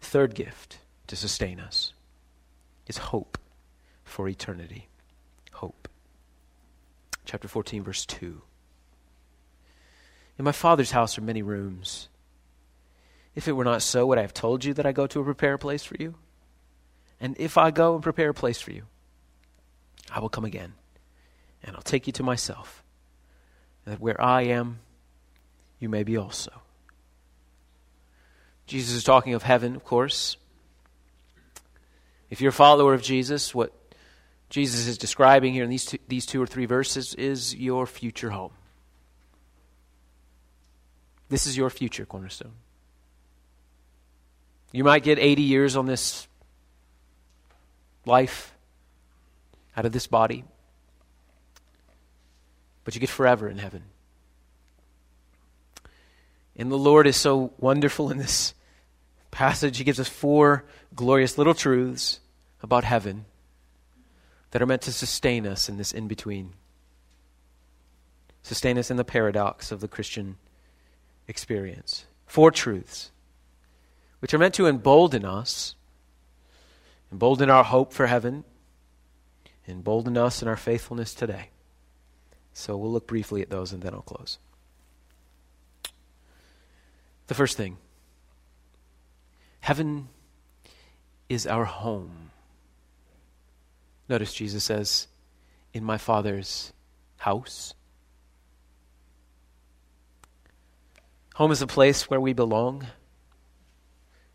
Third 0.00 0.34
gift 0.34 0.78
to 1.08 1.16
sustain 1.16 1.60
us 1.60 1.92
is 2.86 2.98
hope 2.98 3.38
for 4.04 4.28
eternity. 4.28 4.88
Hope. 5.52 5.88
Chapter 7.24 7.48
14, 7.48 7.82
verse 7.82 8.06
2. 8.06 8.40
In 10.38 10.44
my 10.44 10.52
Father's 10.52 10.92
house 10.92 11.18
are 11.18 11.22
many 11.22 11.42
rooms. 11.42 12.08
If 13.34 13.48
it 13.48 13.52
were 13.52 13.64
not 13.64 13.82
so, 13.82 14.06
would 14.06 14.18
I 14.18 14.22
have 14.22 14.34
told 14.34 14.64
you 14.64 14.72
that 14.74 14.86
I 14.86 14.92
go 14.92 15.06
to 15.06 15.24
prepare 15.24 15.58
place 15.58 15.84
for 15.84 15.96
you? 15.98 16.14
And 17.20 17.36
if 17.38 17.56
I 17.56 17.70
go 17.70 17.94
and 17.94 18.02
prepare 18.02 18.30
a 18.30 18.34
place 18.34 18.60
for 18.60 18.72
you, 18.72 18.82
I 20.10 20.20
will 20.20 20.28
come 20.28 20.44
again 20.44 20.74
and 21.62 21.74
I'll 21.74 21.82
take 21.82 22.06
you 22.06 22.12
to 22.14 22.22
myself, 22.22 22.84
that 23.84 24.00
where 24.00 24.20
I 24.20 24.42
am, 24.42 24.78
you 25.80 25.88
may 25.88 26.04
be 26.04 26.16
also. 26.16 26.52
Jesus 28.66 28.94
is 28.94 29.04
talking 29.04 29.34
of 29.34 29.42
heaven, 29.42 29.76
of 29.76 29.84
course. 29.84 30.36
If 32.30 32.40
you're 32.40 32.50
a 32.50 32.52
follower 32.52 32.94
of 32.94 33.02
Jesus, 33.02 33.54
what 33.54 33.72
Jesus 34.48 34.86
is 34.86 34.98
describing 34.98 35.52
here 35.52 35.64
in 35.64 35.70
these 35.70 35.86
two, 35.86 35.98
these 36.08 36.26
two 36.26 36.42
or 36.42 36.46
three 36.46 36.66
verses 36.66 37.14
is 37.14 37.54
your 37.54 37.86
future 37.86 38.30
home. 38.30 38.52
This 41.28 41.46
is 41.46 41.56
your 41.56 41.70
future, 41.70 42.06
Cornerstone. 42.06 42.52
You 44.72 44.84
might 44.84 45.02
get 45.02 45.18
80 45.18 45.42
years 45.42 45.76
on 45.76 45.86
this 45.86 46.28
life 48.06 48.54
out 49.76 49.84
of 49.84 49.92
this 49.92 50.06
body 50.06 50.44
but 52.86 52.94
you 52.94 53.00
get 53.00 53.10
forever 53.10 53.48
in 53.48 53.58
heaven. 53.58 53.82
And 56.54 56.70
the 56.70 56.78
Lord 56.78 57.08
is 57.08 57.16
so 57.16 57.52
wonderful 57.58 58.12
in 58.12 58.18
this 58.18 58.54
passage. 59.32 59.76
He 59.78 59.82
gives 59.82 59.98
us 59.98 60.08
four 60.08 60.64
glorious 60.94 61.36
little 61.36 61.52
truths 61.52 62.20
about 62.62 62.84
heaven 62.84 63.24
that 64.52 64.62
are 64.62 64.66
meant 64.66 64.82
to 64.82 64.92
sustain 64.92 65.48
us 65.48 65.68
in 65.68 65.78
this 65.78 65.90
in 65.90 66.06
between, 66.06 66.52
sustain 68.44 68.78
us 68.78 68.88
in 68.88 68.96
the 68.96 69.04
paradox 69.04 69.72
of 69.72 69.80
the 69.80 69.88
Christian 69.88 70.36
experience. 71.26 72.06
Four 72.24 72.52
truths 72.52 73.10
which 74.20 74.32
are 74.32 74.38
meant 74.38 74.54
to 74.54 74.68
embolden 74.68 75.24
us, 75.24 75.74
embolden 77.16 77.48
our 77.48 77.64
hope 77.64 77.94
for 77.94 78.06
heaven, 78.06 78.44
embolden 79.66 80.18
us 80.18 80.42
in 80.42 80.48
our 80.48 80.56
faithfulness 80.56 81.14
today. 81.14 81.48
So 82.52 82.76
we'll 82.76 82.92
look 82.92 83.06
briefly 83.06 83.40
at 83.40 83.48
those 83.48 83.72
and 83.72 83.82
then 83.82 83.94
I'll 83.94 84.02
close. 84.02 84.38
The 87.28 87.32
first 87.32 87.56
thing 87.56 87.78
heaven 89.60 90.08
is 91.30 91.46
our 91.46 91.64
home. 91.64 92.32
Notice 94.10 94.34
Jesus 94.34 94.62
says, 94.62 95.08
In 95.72 95.84
my 95.84 95.96
Father's 95.96 96.74
house. 97.16 97.72
Home 101.36 101.50
is 101.50 101.62
a 101.62 101.66
place 101.66 102.10
where 102.10 102.20
we 102.20 102.34
belong. 102.34 102.86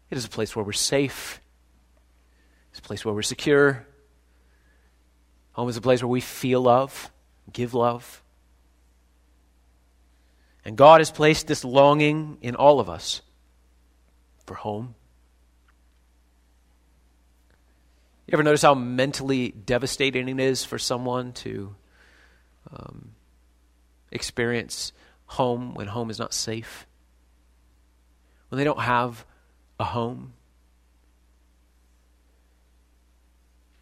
It 0.10 0.18
is 0.18 0.26
a 0.26 0.30
place 0.30 0.56
where 0.56 0.66
we're 0.66 0.72
safe. 0.72 1.42
It's 2.72 2.80
a 2.80 2.82
place 2.82 3.06
where 3.06 3.14
we're 3.14 3.22
secure. 3.22 3.86
Home 5.54 5.70
is 5.70 5.78
a 5.78 5.82
place 5.82 6.02
where 6.02 6.10
we 6.10 6.22
feel 6.22 6.62
love 6.62 7.12
give 7.52 7.74
love. 7.74 8.24
And 10.64 10.78
God 10.78 11.02
has 11.02 11.12
placed 11.12 11.48
this 11.48 11.64
longing 11.64 12.38
in 12.42 12.56
all 12.56 12.80
of 12.80 12.90
us 12.90 13.22
for 14.46 14.54
home. 14.54 14.96
You 18.28 18.34
ever 18.34 18.44
notice 18.44 18.62
how 18.62 18.76
mentally 18.76 19.50
devastating 19.52 20.30
it 20.30 20.40
is 20.40 20.64
for 20.64 20.78
someone 20.78 21.34
to 21.34 21.76
um, 22.72 23.12
experience 24.12 24.94
home 25.26 25.74
when 25.74 25.88
home 25.88 26.10
is 26.10 26.20
not 26.20 26.34
safe? 26.34 26.86
When 28.50 28.58
they 28.58 28.64
don't 28.64 28.80
have 28.80 29.26
a 29.80 29.84
home? 29.84 30.34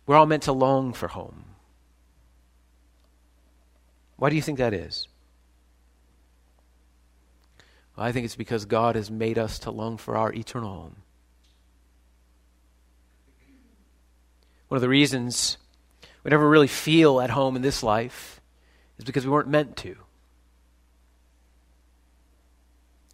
We're 0.10 0.16
all 0.16 0.26
meant 0.26 0.44
to 0.44 0.54
long 0.54 0.94
for 0.94 1.08
home. 1.08 1.46
Why 4.16 4.32
do 4.32 4.36
you 4.36 4.42
think 4.42 4.58
that 4.58 4.74
is? 4.74 5.08
Well, 7.96 8.08
I 8.08 8.12
think 8.12 8.26
it's 8.26 8.36
because 8.36 8.66
God 8.66 8.96
has 8.96 9.12
made 9.12 9.38
us 9.38 9.60
to 9.60 9.70
long 9.70 9.98
for 9.98 10.18
our 10.18 10.34
eternal 10.34 10.74
home. 10.74 10.96
One 14.70 14.78
of 14.78 14.82
the 14.82 14.90
reasons 14.90 15.60
we 16.24 16.32
never 16.32 16.50
really 16.50 16.66
feel 16.66 17.22
at 17.22 17.30
home 17.30 17.56
in 17.56 17.62
this 17.62 17.84
life 17.84 18.42
is 18.98 19.06
because 19.06 19.28
we 19.28 19.32
weren't 19.32 19.48
meant 19.48 19.78
to. 19.78 19.90
You 19.90 19.96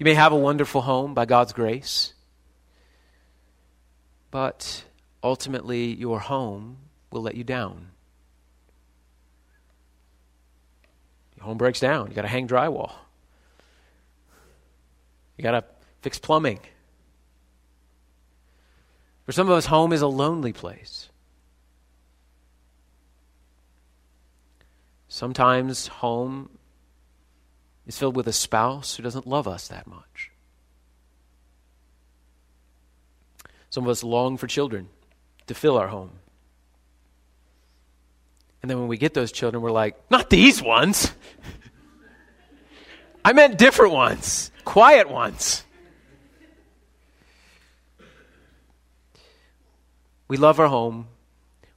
may 0.06 0.14
have 0.14 0.32
a 0.32 0.38
wonderful 0.38 0.80
home 0.80 1.14
by 1.14 1.26
God's 1.26 1.52
grace, 1.52 2.14
but 4.32 4.86
ultimately 5.22 5.94
your 5.94 6.22
home 6.22 6.78
will 7.16 7.24
let 7.24 7.36
you 7.36 7.44
down. 7.44 7.88
Your 11.38 11.46
home 11.46 11.58
breaks 11.58 11.80
down. 11.80 12.10
You 12.10 12.14
got 12.14 12.24
to 12.24 12.28
hang 12.28 12.48
drywall. 12.48 12.92
You 15.38 15.44
got 15.44 15.52
to 15.52 15.64
fix 16.02 16.20
plumbing. 16.20 16.60
For 19.26 19.32
some 19.32 19.48
of 19.50 19.58
us, 19.58 19.66
home 19.66 19.92
is 19.92 20.02
a 20.02 20.08
lonely 20.08 20.54
place. 20.54 21.10
Sometimes 25.08 25.88
home 25.88 26.50
is 27.88 27.98
filled 27.98 28.16
with 28.16 28.28
a 28.28 28.34
spouse 28.34 28.96
who 28.96 29.04
doesn't 29.04 29.26
love 29.26 29.48
us 29.48 29.70
that 29.70 29.88
much. 29.88 30.32
Some 33.70 33.86
of 33.86 33.90
us 33.90 34.04
long 34.04 34.38
for 34.38 34.48
children 34.48 34.90
to 35.48 35.54
fill 35.54 35.78
our 35.78 35.88
home. 35.88 36.12
And 38.66 38.70
then 38.72 38.80
when 38.80 38.88
we 38.88 38.98
get 38.98 39.14
those 39.14 39.32
children, 39.32 39.62
we're 39.62 39.70
like, 39.70 39.96
not 40.10 40.28
these 40.28 40.60
ones. 40.60 41.14
I 43.24 43.32
meant 43.32 43.60
different 43.60 43.94
ones, 43.94 44.50
quiet 44.64 45.08
ones. 45.08 45.64
We 50.28 50.38
love 50.38 50.60
our 50.60 50.68
home, 50.68 51.10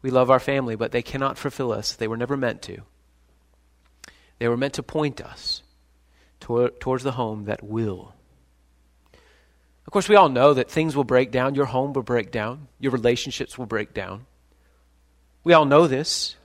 we 0.00 0.08
love 0.08 0.30
our 0.30 0.40
family, 0.40 0.76
but 0.76 0.90
they 0.90 1.02
cannot 1.02 1.36
fulfill 1.36 1.72
us. 1.72 1.94
They 1.94 2.08
were 2.08 2.16
never 2.16 2.38
meant 2.38 2.62
to. 2.62 2.78
They 4.38 4.48
were 4.48 4.56
meant 4.56 4.72
to 4.72 4.82
point 4.82 5.20
us 5.20 5.62
toward, 6.40 6.80
towards 6.80 7.04
the 7.04 7.12
home 7.12 7.44
that 7.44 7.62
will. 7.62 8.14
Of 9.86 9.92
course, 9.92 10.08
we 10.08 10.16
all 10.16 10.30
know 10.30 10.54
that 10.54 10.70
things 10.70 10.96
will 10.96 11.04
break 11.04 11.32
down. 11.32 11.54
Your 11.54 11.66
home 11.66 11.92
will 11.92 12.02
break 12.02 12.30
down. 12.30 12.68
Your 12.80 12.92
relationships 12.92 13.58
will 13.58 13.66
break 13.66 13.92
down. 13.92 14.24
We 15.44 15.52
all 15.52 15.66
know 15.66 15.86
this. 15.86 16.37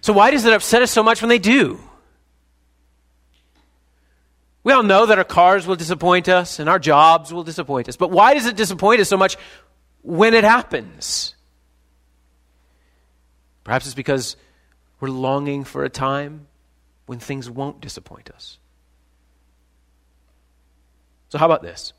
So, 0.00 0.12
why 0.12 0.30
does 0.30 0.44
it 0.44 0.52
upset 0.52 0.82
us 0.82 0.90
so 0.90 1.02
much 1.02 1.20
when 1.22 1.28
they 1.28 1.38
do? 1.38 1.80
We 4.62 4.72
all 4.72 4.82
know 4.82 5.06
that 5.06 5.18
our 5.18 5.24
cars 5.24 5.66
will 5.66 5.76
disappoint 5.76 6.28
us 6.28 6.58
and 6.58 6.68
our 6.68 6.78
jobs 6.78 7.32
will 7.32 7.44
disappoint 7.44 7.88
us. 7.88 7.96
But 7.96 8.10
why 8.10 8.34
does 8.34 8.46
it 8.46 8.56
disappoint 8.56 9.00
us 9.00 9.08
so 9.08 9.16
much 9.16 9.36
when 10.02 10.34
it 10.34 10.44
happens? 10.44 11.34
Perhaps 13.64 13.86
it's 13.86 13.94
because 13.94 14.36
we're 15.00 15.08
longing 15.08 15.64
for 15.64 15.84
a 15.84 15.88
time 15.88 16.46
when 17.06 17.18
things 17.18 17.48
won't 17.48 17.80
disappoint 17.80 18.30
us. 18.30 18.58
So, 21.30 21.38
how 21.38 21.46
about 21.46 21.62
this? 21.62 21.92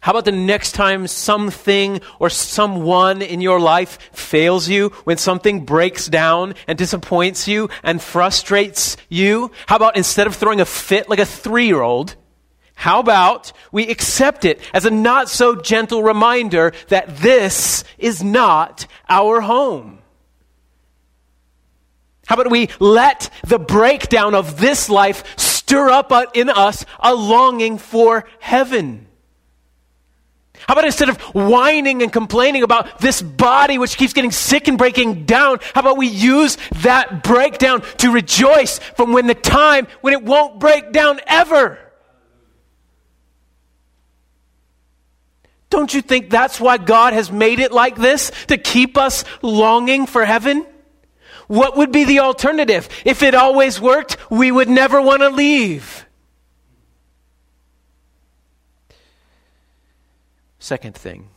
How 0.00 0.12
about 0.12 0.24
the 0.24 0.32
next 0.32 0.72
time 0.72 1.06
something 1.06 2.00
or 2.18 2.30
someone 2.30 3.20
in 3.20 3.40
your 3.40 3.60
life 3.60 3.98
fails 4.12 4.68
you, 4.68 4.88
when 5.04 5.18
something 5.18 5.64
breaks 5.64 6.06
down 6.06 6.54
and 6.66 6.78
disappoints 6.78 7.46
you 7.46 7.68
and 7.82 8.00
frustrates 8.00 8.96
you? 9.08 9.50
How 9.66 9.76
about 9.76 9.96
instead 9.96 10.26
of 10.26 10.34
throwing 10.34 10.60
a 10.60 10.64
fit 10.64 11.08
like 11.08 11.18
a 11.18 11.26
three 11.26 11.66
year 11.66 11.82
old, 11.82 12.16
how 12.74 13.00
about 13.00 13.52
we 13.72 13.88
accept 13.88 14.44
it 14.44 14.60
as 14.72 14.84
a 14.84 14.90
not 14.90 15.30
so 15.30 15.56
gentle 15.56 16.02
reminder 16.02 16.72
that 16.88 17.16
this 17.18 17.84
is 17.98 18.22
not 18.22 18.86
our 19.08 19.40
home? 19.40 19.98
How 22.26 22.34
about 22.34 22.50
we 22.50 22.68
let 22.78 23.30
the 23.46 23.58
breakdown 23.58 24.34
of 24.34 24.60
this 24.60 24.90
life 24.90 25.38
stir 25.38 25.88
up 25.90 26.12
in 26.34 26.50
us 26.50 26.84
a 26.98 27.14
longing 27.14 27.78
for 27.78 28.24
heaven? 28.40 29.05
How 30.66 30.74
about 30.74 30.84
instead 30.84 31.08
of 31.08 31.20
whining 31.32 32.02
and 32.02 32.12
complaining 32.12 32.64
about 32.64 32.98
this 32.98 33.22
body 33.22 33.78
which 33.78 33.96
keeps 33.96 34.12
getting 34.12 34.32
sick 34.32 34.66
and 34.66 34.76
breaking 34.76 35.24
down, 35.24 35.60
how 35.74 35.80
about 35.80 35.96
we 35.96 36.08
use 36.08 36.58
that 36.82 37.22
breakdown 37.22 37.82
to 37.98 38.10
rejoice 38.10 38.80
from 38.96 39.12
when 39.12 39.28
the 39.28 39.34
time 39.34 39.86
when 40.00 40.12
it 40.12 40.24
won't 40.24 40.58
break 40.58 40.92
down 40.92 41.20
ever? 41.26 41.78
Don't 45.70 45.92
you 45.94 46.02
think 46.02 46.30
that's 46.30 46.60
why 46.60 46.78
God 46.78 47.12
has 47.12 47.30
made 47.30 47.60
it 47.60 47.70
like 47.70 47.96
this? 47.96 48.32
To 48.48 48.58
keep 48.58 48.98
us 48.98 49.24
longing 49.42 50.06
for 50.06 50.24
heaven? 50.24 50.66
What 51.46 51.76
would 51.76 51.92
be 51.92 52.04
the 52.04 52.20
alternative? 52.20 52.88
If 53.04 53.22
it 53.22 53.36
always 53.36 53.80
worked, 53.80 54.16
we 54.30 54.50
would 54.50 54.68
never 54.68 55.00
want 55.00 55.22
to 55.22 55.28
leave. 55.28 55.95
Second 60.66 60.96
thing, 60.96 61.28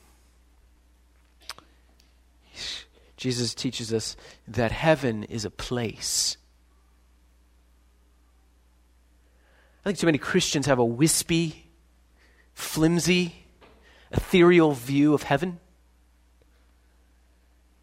Jesus 3.16 3.54
teaches 3.54 3.94
us 3.94 4.18
that 4.48 4.72
heaven 4.72 5.24
is 5.24 5.46
a 5.46 5.52
place. 5.52 6.36
I 9.86 9.90
think 9.90 10.00
too 10.00 10.08
many 10.08 10.18
Christians 10.18 10.66
have 10.66 10.80
a 10.80 10.84
wispy, 10.84 11.68
flimsy, 12.56 13.36
ethereal 14.10 14.72
view 14.72 15.14
of 15.14 15.22
heaven. 15.22 15.60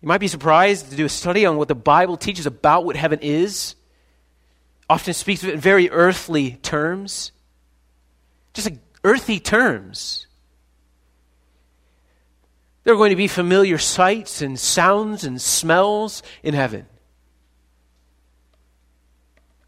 You 0.03 0.09
might 0.09 0.19
be 0.19 0.27
surprised 0.27 0.91
to 0.91 0.97
do 0.97 1.05
a 1.05 1.09
study 1.09 1.47
on 1.47 1.59
what 1.59 1.69
the 1.69 1.77
Bible 1.77 2.17
teaches 2.17 2.47
about 2.47 2.85
what 2.85 2.97
heaven 2.97 3.21
is. 3.23 3.77
Often 4.91 5.15
speaks 5.15 5.45
of 5.45 5.51
it 5.51 5.55
in 5.55 5.61
very 5.61 5.91
earthly 5.91 6.59
terms. 6.63 7.31
Just 8.53 8.69
like 8.69 8.81
earthy 9.05 9.39
terms. 9.39 10.26
There 12.87 12.95
are 12.95 12.99
going 12.99 13.11
to 13.11 13.17
be 13.17 13.27
familiar 13.27 13.79
sights 13.79 14.41
and 14.41 14.57
sounds 14.57 15.25
and 15.25 15.43
smells 15.43 16.23
in 16.45 16.55
heaven. 16.55 16.87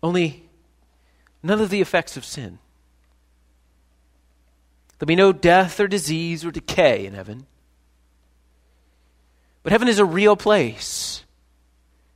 Only 0.00 0.48
none 1.42 1.60
of 1.60 1.68
the 1.68 1.80
effects 1.80 2.16
of 2.16 2.24
sin. 2.24 2.60
There'll 4.96 5.08
be 5.08 5.16
no 5.16 5.32
death 5.32 5.80
or 5.80 5.88
disease 5.88 6.44
or 6.44 6.52
decay 6.52 7.06
in 7.06 7.14
heaven. 7.14 7.46
But 9.64 9.72
heaven 9.72 9.88
is 9.88 9.98
a 9.98 10.04
real 10.04 10.36
place 10.36 11.24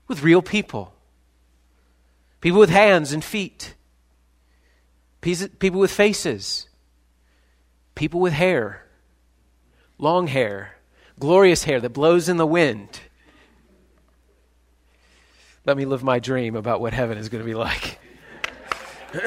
with 0.06 0.22
real 0.22 0.40
people 0.40 0.94
people 2.40 2.60
with 2.60 2.70
hands 2.70 3.12
and 3.12 3.24
feet, 3.24 3.74
people 5.20 5.80
with 5.80 5.90
faces, 5.90 6.68
people 7.96 8.20
with 8.20 8.34
hair, 8.34 8.86
long 9.98 10.28
hair, 10.28 10.76
glorious 11.22 11.62
hair 11.62 11.80
that 11.80 11.90
blows 11.90 12.28
in 12.28 12.36
the 12.36 12.44
wind. 12.44 12.98
Let 15.64 15.76
me 15.76 15.84
live 15.84 16.02
my 16.02 16.18
dream 16.18 16.56
about 16.56 16.80
what 16.80 16.92
heaven 16.92 17.16
is 17.16 17.28
going 17.28 17.44
to 17.44 17.46
be 17.46 17.54
like. 17.54 18.00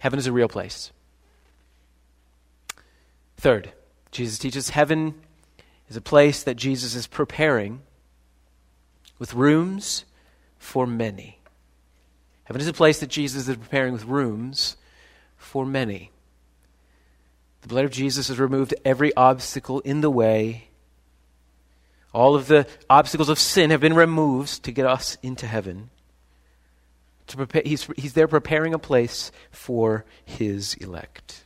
heaven 0.00 0.18
is 0.18 0.26
a 0.26 0.32
real 0.32 0.48
place. 0.48 0.92
Third, 3.38 3.72
Jesus 4.10 4.38
teaches 4.38 4.68
heaven 4.68 5.14
is 5.88 5.96
a 5.96 6.02
place 6.02 6.42
that 6.42 6.56
Jesus 6.58 6.94
is 6.94 7.06
preparing 7.06 7.80
with 9.18 9.32
rooms 9.32 10.04
for 10.58 10.86
many. 10.86 11.38
Heaven 12.44 12.60
is 12.60 12.68
a 12.68 12.74
place 12.74 13.00
that 13.00 13.08
Jesus 13.08 13.48
is 13.48 13.56
preparing 13.56 13.94
with 13.94 14.04
rooms 14.04 14.76
for 15.38 15.64
many. 15.64 16.10
The 17.62 17.68
blood 17.68 17.84
of 17.84 17.90
Jesus 17.90 18.28
has 18.28 18.38
removed 18.38 18.74
every 18.84 19.14
obstacle 19.14 19.80
in 19.80 20.00
the 20.00 20.10
way. 20.10 20.68
All 22.12 22.34
of 22.34 22.46
the 22.46 22.66
obstacles 22.88 23.28
of 23.28 23.38
sin 23.38 23.70
have 23.70 23.80
been 23.80 23.94
removed 23.94 24.62
to 24.64 24.72
get 24.72 24.86
us 24.86 25.18
into 25.22 25.46
heaven. 25.46 25.90
To 27.28 27.36
prepare, 27.36 27.62
he's, 27.64 27.86
he's 27.96 28.14
there 28.14 28.28
preparing 28.28 28.72
a 28.72 28.78
place 28.78 29.30
for 29.50 30.04
his 30.24 30.74
elect. 30.74 31.44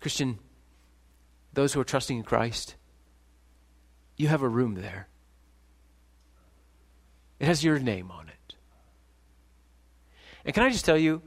Christian, 0.00 0.38
those 1.52 1.72
who 1.72 1.80
are 1.80 1.84
trusting 1.84 2.16
in 2.16 2.22
Christ, 2.22 2.76
you 4.16 4.28
have 4.28 4.42
a 4.42 4.48
room 4.48 4.74
there. 4.74 5.08
It 7.40 7.46
has 7.46 7.64
your 7.64 7.78
name 7.78 8.10
on 8.10 8.28
it. 8.28 8.54
And 10.44 10.54
can 10.54 10.64
I 10.64 10.70
just 10.70 10.84
tell 10.84 10.98
you, 10.98 11.22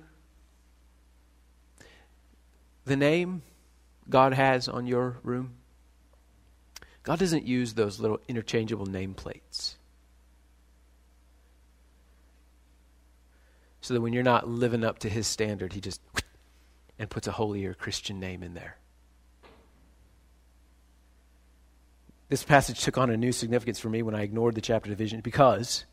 the 2.85 2.95
name 2.95 3.41
God 4.09 4.33
has 4.33 4.67
on 4.67 4.87
your 4.87 5.17
room, 5.23 5.55
God 7.03 7.19
doesn't 7.19 7.45
use 7.45 7.73
those 7.73 7.99
little 7.99 8.19
interchangeable 8.27 8.87
nameplates. 8.87 9.75
So 13.81 13.93
that 13.93 14.01
when 14.01 14.13
you're 14.13 14.23
not 14.23 14.47
living 14.47 14.83
up 14.83 14.99
to 14.99 15.09
his 15.09 15.27
standard, 15.27 15.73
he 15.73 15.81
just 15.81 16.01
and 16.99 17.09
puts 17.09 17.27
a 17.27 17.31
holier 17.31 17.73
Christian 17.73 18.19
name 18.19 18.41
in 18.41 18.53
there. 18.53 18.77
This 22.29 22.43
passage 22.43 22.81
took 22.81 22.97
on 22.97 23.11
a 23.11 23.17
new 23.17 23.31
significance 23.31 23.79
for 23.79 23.89
me 23.89 24.01
when 24.01 24.15
I 24.15 24.23
ignored 24.23 24.55
the 24.55 24.61
chapter 24.61 24.89
division 24.89 25.21
because 25.21 25.85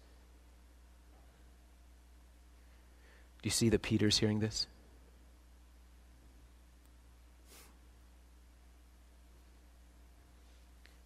do 3.42 3.48
you 3.48 3.50
see 3.50 3.68
that 3.68 3.82
Peter's 3.82 4.16
hearing 4.16 4.40
this? 4.40 4.66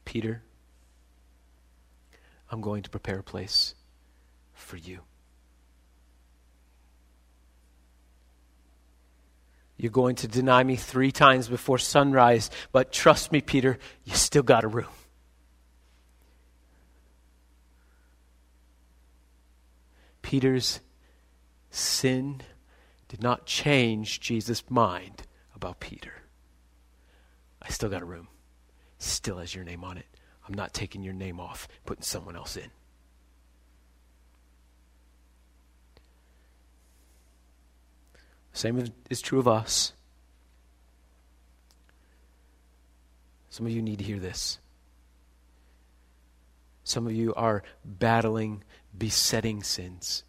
Peter, 0.06 0.42
I'm 2.50 2.62
going 2.62 2.82
to 2.84 2.88
prepare 2.88 3.18
a 3.18 3.22
place 3.22 3.74
for 4.54 4.78
you. 4.78 5.00
You're 9.76 9.90
going 9.90 10.16
to 10.16 10.28
deny 10.28 10.64
me 10.64 10.76
three 10.76 11.12
times 11.12 11.48
before 11.48 11.76
sunrise, 11.76 12.50
but 12.72 12.92
trust 12.92 13.30
me, 13.30 13.42
Peter, 13.42 13.78
you 14.04 14.14
still 14.14 14.42
got 14.42 14.64
a 14.64 14.68
room. 14.68 14.86
Peter's 20.22 20.80
sin 21.70 22.40
did 23.08 23.22
not 23.22 23.44
change 23.44 24.20
Jesus' 24.20 24.62
mind 24.70 25.24
about 25.54 25.78
Peter. 25.78 26.22
I 27.60 27.68
still 27.68 27.90
got 27.90 28.02
a 28.02 28.06
room. 28.06 28.28
Still 28.98 29.38
has 29.38 29.54
your 29.54 29.64
name 29.64 29.84
on 29.84 29.98
it. 29.98 30.06
I'm 30.46 30.54
not 30.54 30.72
taking 30.72 31.02
your 31.02 31.14
name 31.14 31.40
off, 31.40 31.68
putting 31.84 32.02
someone 32.02 32.36
else 32.36 32.56
in. 32.56 32.70
Same 38.52 38.82
is 39.10 39.20
true 39.20 39.38
of 39.38 39.46
us. 39.46 39.92
Some 43.50 43.66
of 43.66 43.72
you 43.72 43.82
need 43.82 43.98
to 43.98 44.04
hear 44.04 44.18
this. 44.18 44.58
Some 46.84 47.06
of 47.06 47.12
you 47.12 47.34
are 47.34 47.62
battling 47.84 48.62
besetting 48.96 49.62
sins, 49.62 50.24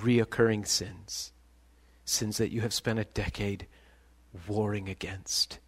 reoccurring 0.00 0.66
sins, 0.66 1.32
sins 2.04 2.38
that 2.38 2.52
you 2.52 2.60
have 2.60 2.72
spent 2.72 2.98
a 2.98 3.04
decade 3.04 3.66
warring 4.46 4.88
against. 4.88 5.58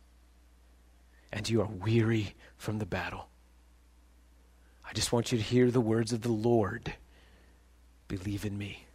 And 1.32 1.48
you 1.48 1.60
are 1.62 1.66
weary 1.66 2.34
from 2.56 2.78
the 2.78 2.86
battle. 2.86 3.28
I 4.84 4.92
just 4.92 5.12
want 5.12 5.32
you 5.32 5.38
to 5.38 5.44
hear 5.44 5.70
the 5.70 5.80
words 5.80 6.12
of 6.12 6.20
the 6.20 6.32
Lord. 6.32 6.94
Believe 8.08 8.44
in 8.44 8.58
me. 8.58 8.86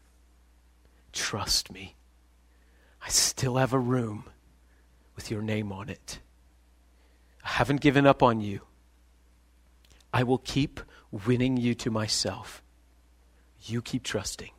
Trust 1.11 1.71
me. 1.71 1.95
I 3.03 3.09
still 3.09 3.55
have 3.55 3.73
a 3.73 3.79
room 3.79 4.25
with 5.15 5.31
your 5.31 5.41
name 5.41 5.71
on 5.71 5.89
it. 5.89 6.19
I 7.43 7.49
haven't 7.49 7.81
given 7.81 8.05
up 8.05 8.21
on 8.21 8.41
you. 8.41 8.61
I 10.13 10.23
will 10.23 10.37
keep 10.37 10.79
winning 11.11 11.57
you 11.57 11.73
to 11.75 11.89
myself. 11.89 12.61
You 13.63 13.81
keep 13.81 14.03
trusting. 14.03 14.51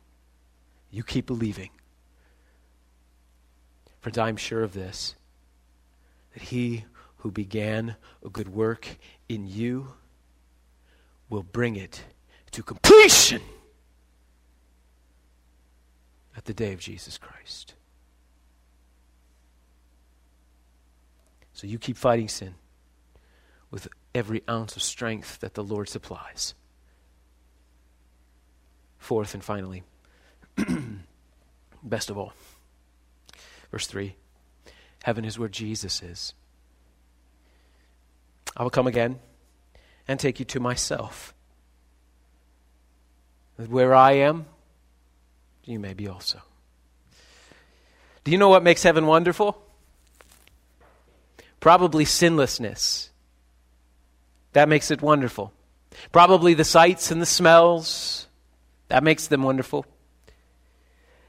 You 0.91 1.03
keep 1.03 1.25
believing. 1.25 1.69
Friends, 4.01 4.17
I'm 4.17 4.37
sure 4.37 4.63
of 4.63 4.73
this 4.73 5.15
that 6.33 6.43
he 6.43 6.85
who 7.19 7.31
began 7.31 7.95
a 8.25 8.29
good 8.29 8.49
work 8.49 8.97
in 9.27 9.47
you 9.47 9.93
will 11.29 11.43
bring 11.43 11.75
it 11.75 12.03
to 12.51 12.63
completion 12.63 13.41
at 16.35 16.45
the 16.45 16.53
day 16.53 16.73
of 16.73 16.79
Jesus 16.79 17.17
Christ. 17.17 17.75
So 21.53 21.67
you 21.67 21.77
keep 21.77 21.97
fighting 21.97 22.29
sin 22.29 22.55
with 23.69 23.87
every 24.15 24.41
ounce 24.49 24.75
of 24.75 24.81
strength 24.81 25.39
that 25.39 25.53
the 25.53 25.63
Lord 25.63 25.89
supplies. 25.89 26.53
Fourth 28.97 29.33
and 29.33 29.43
finally, 29.43 29.83
best 31.83 32.09
of 32.09 32.17
all, 32.17 32.33
verse 33.71 33.87
3 33.87 34.15
Heaven 35.03 35.25
is 35.25 35.37
where 35.37 35.49
Jesus 35.49 36.01
is. 36.01 36.33
I 38.59 38.63
will 38.63 38.69
come 38.69 38.87
again 38.87 39.19
and 40.05 40.19
take 40.19 40.39
you 40.39 40.45
to 40.47 40.59
myself. 40.59 41.33
Where 43.55 43.95
I 43.95 44.11
am, 44.11 44.47
you 45.63 45.79
may 45.79 45.93
be 45.93 46.09
also. 46.09 46.41
Do 48.25 48.31
you 48.31 48.37
know 48.37 48.49
what 48.49 48.63
makes 48.63 48.83
heaven 48.83 49.07
wonderful? 49.07 49.61
Probably 51.61 52.03
sinlessness. 52.03 53.11
That 54.53 54.67
makes 54.67 54.91
it 54.91 55.01
wonderful. 55.01 55.53
Probably 56.11 56.53
the 56.53 56.65
sights 56.65 57.11
and 57.11 57.21
the 57.21 57.25
smells. 57.25 58.27
That 58.89 59.03
makes 59.03 59.27
them 59.27 59.43
wonderful. 59.43 59.85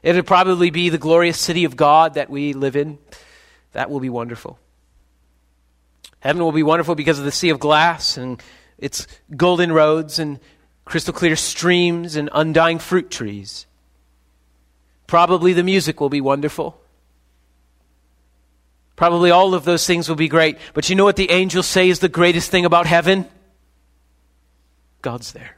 It 0.03 0.15
would 0.15 0.27
probably 0.27 0.69
be 0.69 0.89
the 0.89 0.97
glorious 0.97 1.39
city 1.39 1.63
of 1.63 1.77
God 1.77 2.15
that 2.15 2.29
we 2.29 2.51
live 2.53 2.75
in. 2.75 2.97
That 3.71 3.89
will 3.89 3.99
be 4.01 4.09
wonderful. 4.09 4.59
Heaven 6.21 6.41
will 6.41 6.51
be 6.51 6.63
wonderful 6.63 6.95
because 6.95 7.19
of 7.19 7.25
the 7.25 7.31
sea 7.31 7.49
of 7.49 7.59
glass 7.59 8.15
and 8.15 8.41
its 8.77 9.05
golden 9.35 9.71
roads 9.71 10.17
and 10.17 10.39
crystal 10.85 11.13
clear 11.13 11.35
streams 11.35 12.15
and 12.15 12.29
undying 12.31 12.79
fruit 12.79 13.11
trees. 13.11 13.65
Probably 15.07 15.53
the 15.53 15.63
music 15.63 15.99
will 15.99 16.09
be 16.09 16.21
wonderful. 16.21 16.79
Probably 18.95 19.31
all 19.31 19.55
of 19.55 19.65
those 19.65 19.85
things 19.85 20.07
will 20.07 20.15
be 20.15 20.27
great. 20.27 20.57
But 20.73 20.89
you 20.89 20.95
know 20.95 21.05
what 21.05 21.15
the 21.15 21.31
angels 21.31 21.65
say 21.65 21.89
is 21.89 21.99
the 21.99 22.07
greatest 22.07 22.51
thing 22.51 22.65
about 22.65 22.85
heaven? 22.85 23.27
God's 25.01 25.31
there. 25.33 25.57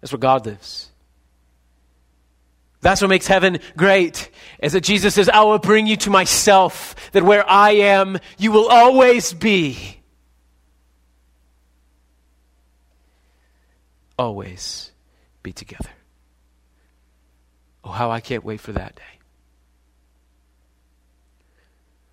That's 0.00 0.12
where 0.12 0.20
God 0.20 0.46
lives. 0.46 0.90
That's 2.80 3.00
what 3.00 3.08
makes 3.08 3.26
heaven 3.26 3.58
great, 3.76 4.30
is 4.62 4.72
that 4.72 4.82
Jesus 4.82 5.14
says, 5.14 5.28
I 5.28 5.42
will 5.42 5.58
bring 5.58 5.86
you 5.86 5.96
to 5.98 6.10
myself, 6.10 6.94
that 7.12 7.22
where 7.22 7.48
I 7.48 7.70
am, 7.72 8.18
you 8.38 8.52
will 8.52 8.68
always 8.68 9.32
be. 9.32 10.00
Always 14.18 14.92
be 15.42 15.52
together. 15.52 15.90
Oh, 17.82 17.90
how 17.90 18.10
I 18.10 18.20
can't 18.20 18.44
wait 18.44 18.60
for 18.60 18.72
that 18.72 18.96
day. 18.96 19.02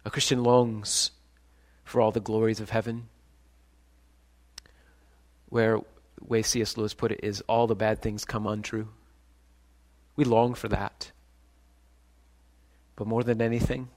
A 0.06 0.12
Christian 0.12 0.44
longs 0.44 1.12
for 1.84 2.02
all 2.02 2.12
the 2.12 2.20
glories 2.20 2.60
of 2.60 2.70
heaven, 2.70 3.08
where, 5.50 5.80
way 6.20 6.42
C.S. 6.42 6.78
Lewis 6.78 6.94
put 6.94 7.12
it, 7.12 7.20
is 7.24 7.42
all 7.42 7.68
the 7.68 7.76
bad 7.76 8.02
things 8.02 8.26
come 8.26 8.48
untrue. 8.48 8.90
We 10.16 10.24
long 10.24 10.54
for 10.54 10.68
that. 10.68 11.12
But 12.96 13.08
more 13.08 13.24
than 13.24 13.42
anything, 13.42 13.90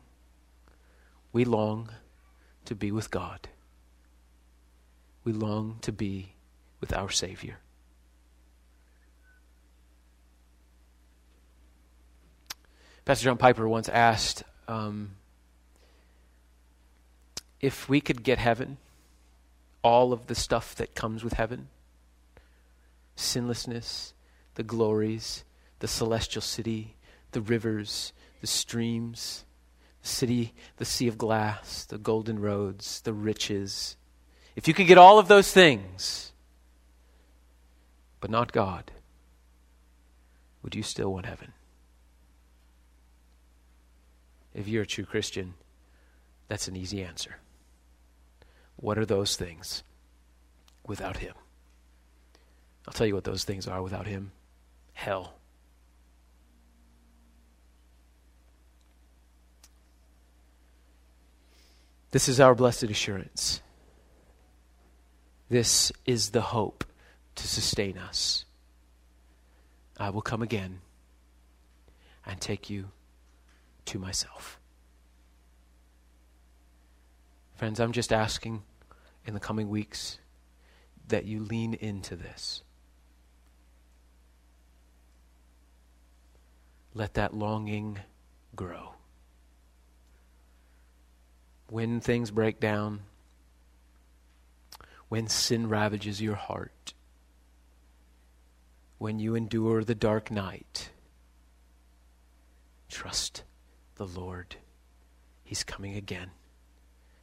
we 1.33 1.45
long 1.45 1.91
to 2.64 2.75
be 2.75 2.91
with 2.91 3.11
God. 3.11 3.49
We 5.25 5.33
long 5.33 5.79
to 5.83 5.93
be 5.93 6.35
with 6.81 6.93
our 6.93 7.11
Savior. 7.11 7.59
Pastor 13.05 13.25
John 13.25 13.37
Piper 13.37 13.69
once 13.69 13.89
asked, 13.89 14.43
um, 14.67 15.12
if 17.61 17.89
we 17.89 18.01
could 18.01 18.23
get 18.23 18.39
heaven, 18.39 18.79
all 19.83 20.12
of 20.12 20.27
the 20.27 20.35
stuff 20.35 20.75
that 20.77 20.95
comes 20.95 21.23
with 21.23 21.35
heaven 21.35 21.69
sinlessness, 23.17 24.12
the 24.55 24.62
glories, 24.62 25.45
the 25.87 25.93
celestial 25.93 26.43
city, 26.43 26.97
the 27.30 27.41
rivers, 27.41 28.12
the 28.41 28.47
streams, 28.49 29.45
the 30.03 30.09
city, 30.09 30.53
the 30.78 30.84
sea 30.84 31.07
of 31.07 31.16
glass, 31.16 31.84
the 31.84 31.97
golden 31.97 32.41
roads, 32.41 33.01
the 33.03 33.12
riches. 33.12 33.97
If 34.57 34.66
you 34.66 34.74
could 34.74 34.89
get 34.89 34.99
all 34.99 35.20
of 35.20 35.28
those 35.28 35.53
things, 35.53 36.32
but 38.18 38.32
not 38.32 38.51
God, 38.51 38.91
would 40.64 40.74
you 40.74 40.82
still 40.82 41.12
want 41.12 41.26
heaven? 41.26 41.53
If 44.55 44.66
you're 44.66 44.82
a 44.82 44.87
true 44.87 45.05
Christian, 45.05 45.55
that's 46.49 46.66
an 46.66 46.74
easy 46.74 47.01
answer. 47.01 47.37
What 48.74 48.99
are 48.99 49.07
those 49.07 49.37
things 49.37 49.84
without 50.84 51.18
Him? 51.18 51.34
I'll 52.89 52.93
tell 52.93 53.07
you 53.07 53.14
what 53.14 53.22
those 53.22 53.45
things 53.45 53.68
are 53.68 53.82
without 53.82 54.09
Him 54.09 54.32
hell. 54.95 55.36
This 62.11 62.29
is 62.29 62.41
our 62.41 62.55
blessed 62.55 62.85
assurance. 62.85 63.61
This 65.49 65.93
is 66.05 66.31
the 66.31 66.41
hope 66.41 66.85
to 67.37 67.47
sustain 67.47 67.99
us. 67.99 68.45
I 69.99 70.11
will 70.11 70.23
come 70.23 70.43
again 70.43 70.81
and 72.25 72.41
take 72.41 72.69
you 72.69 72.91
to 73.87 73.99
myself. 73.99 74.59
Friends, 77.55 77.81
I'm 77.81 77.93
just 77.93 78.13
asking 78.13 78.63
in 79.25 79.35
the 79.35 79.41
coming 79.41 79.69
weeks 79.69 80.19
that 81.09 81.25
you 81.25 81.41
lean 81.43 81.75
into 81.75 82.17
this. 82.17 82.63
Let 86.93 87.15
that 87.15 87.35
longing 87.35 87.99
grow. 88.55 88.95
When 91.69 92.01
things 92.01 92.31
break 92.31 92.61
down, 92.61 93.01
when 95.09 95.29
sin 95.29 95.69
ravages 95.69 96.21
your 96.21 96.35
heart, 96.35 96.95
when 98.99 99.19
you 99.19 99.35
endure 99.35 99.85
the 99.85 99.95
dark 99.95 100.31
night, 100.31 100.91
trust 102.89 103.43
the 103.97 104.07
Lord. 104.07 104.57
He's 105.45 105.64
coming 105.64 105.97
again 105.97 106.31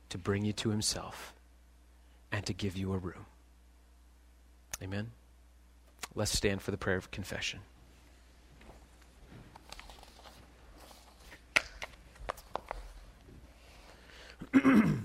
to 0.09 0.17
bring 0.17 0.45
you 0.45 0.53
to 0.53 0.69
himself 0.69 1.33
and 2.31 2.45
to 2.45 2.53
give 2.53 2.77
you 2.77 2.93
a 2.93 2.97
room. 2.97 3.25
Amen. 4.81 5.11
Let's 6.15 6.31
stand 6.31 6.61
for 6.61 6.71
the 6.71 6.77
prayer 6.77 6.97
of 6.97 7.11
confession. 7.11 7.59
Will 14.63 15.01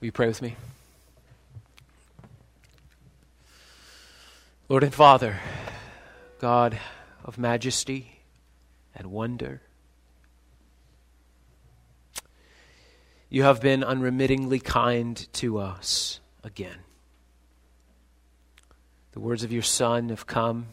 you 0.00 0.12
pray 0.12 0.26
with 0.26 0.42
me? 0.42 0.56
Lord 4.68 4.82
and 4.82 4.92
Father, 4.92 5.38
God 6.40 6.76
of 7.24 7.38
majesty 7.38 8.18
and 8.94 9.12
wonder, 9.12 9.62
you 13.30 13.44
have 13.44 13.60
been 13.60 13.84
unremittingly 13.84 14.58
kind 14.58 15.32
to 15.34 15.58
us 15.58 16.18
again. 16.42 16.78
The 19.12 19.20
words 19.20 19.44
of 19.44 19.52
your 19.52 19.62
Son 19.62 20.08
have 20.08 20.26
come, 20.26 20.66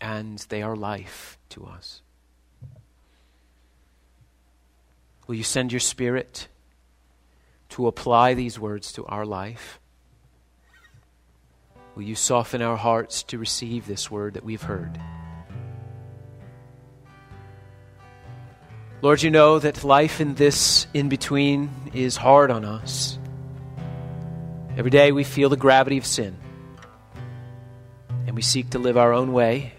and 0.00 0.38
they 0.48 0.62
are 0.62 0.76
life 0.76 1.38
to 1.50 1.66
us. 1.66 2.02
Will 5.26 5.34
you 5.34 5.44
send 5.44 5.72
your 5.72 5.80
Spirit? 5.80 6.48
to 7.70 7.86
apply 7.86 8.34
these 8.34 8.58
words 8.58 8.92
to 8.92 9.04
our 9.06 9.26
life. 9.26 9.78
Will 11.94 12.02
you 12.02 12.14
soften 12.14 12.62
our 12.62 12.76
hearts 12.76 13.22
to 13.24 13.38
receive 13.38 13.86
this 13.86 14.10
word 14.10 14.34
that 14.34 14.44
we've 14.44 14.62
heard? 14.62 15.00
Lord, 19.00 19.22
you 19.22 19.30
know 19.30 19.58
that 19.58 19.84
life 19.84 20.20
in 20.20 20.34
this 20.34 20.86
in 20.92 21.08
between 21.08 21.70
is 21.94 22.16
hard 22.16 22.50
on 22.50 22.64
us. 22.64 23.18
Every 24.76 24.90
day 24.90 25.12
we 25.12 25.24
feel 25.24 25.48
the 25.48 25.56
gravity 25.56 25.98
of 25.98 26.06
sin, 26.06 26.36
and 28.26 28.34
we 28.34 28.42
seek 28.42 28.70
to 28.70 28.78
live 28.78 28.96
our 28.96 29.12
own 29.12 29.32
way. 29.32 29.74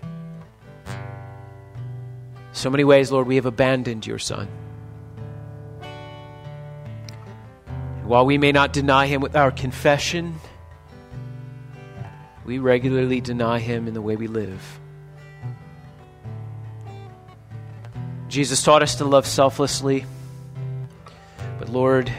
So 2.60 2.70
many 2.70 2.84
ways, 2.84 3.10
Lord, 3.10 3.26
we 3.26 3.38
have 3.38 3.46
abandoned 3.46 4.06
your 4.06 4.20
Son. 4.20 4.46
While 8.04 8.26
we 8.26 8.38
may 8.38 8.52
not 8.52 8.74
deny 8.74 9.08
him 9.08 9.22
with 9.22 9.34
our 9.34 9.50
confession, 9.50 10.36
we 12.44 12.60
regularly 12.60 13.22
deny 13.22 13.60
him 13.60 13.88
in 13.88 13.94
the 13.94 14.02
way 14.02 14.18
we 14.18 14.28
live. 14.28 14.82
Jesus 18.28 18.62
taught 18.62 18.84
us 18.84 18.96
to 18.96 19.06
love 19.06 19.26
selflessly, 19.26 20.04
but 21.60 21.70
Lord, 21.70 22.12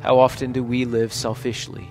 how 0.00 0.18
often 0.18 0.50
do 0.50 0.64
we 0.64 0.86
live 0.86 1.12
selfishly? 1.12 1.86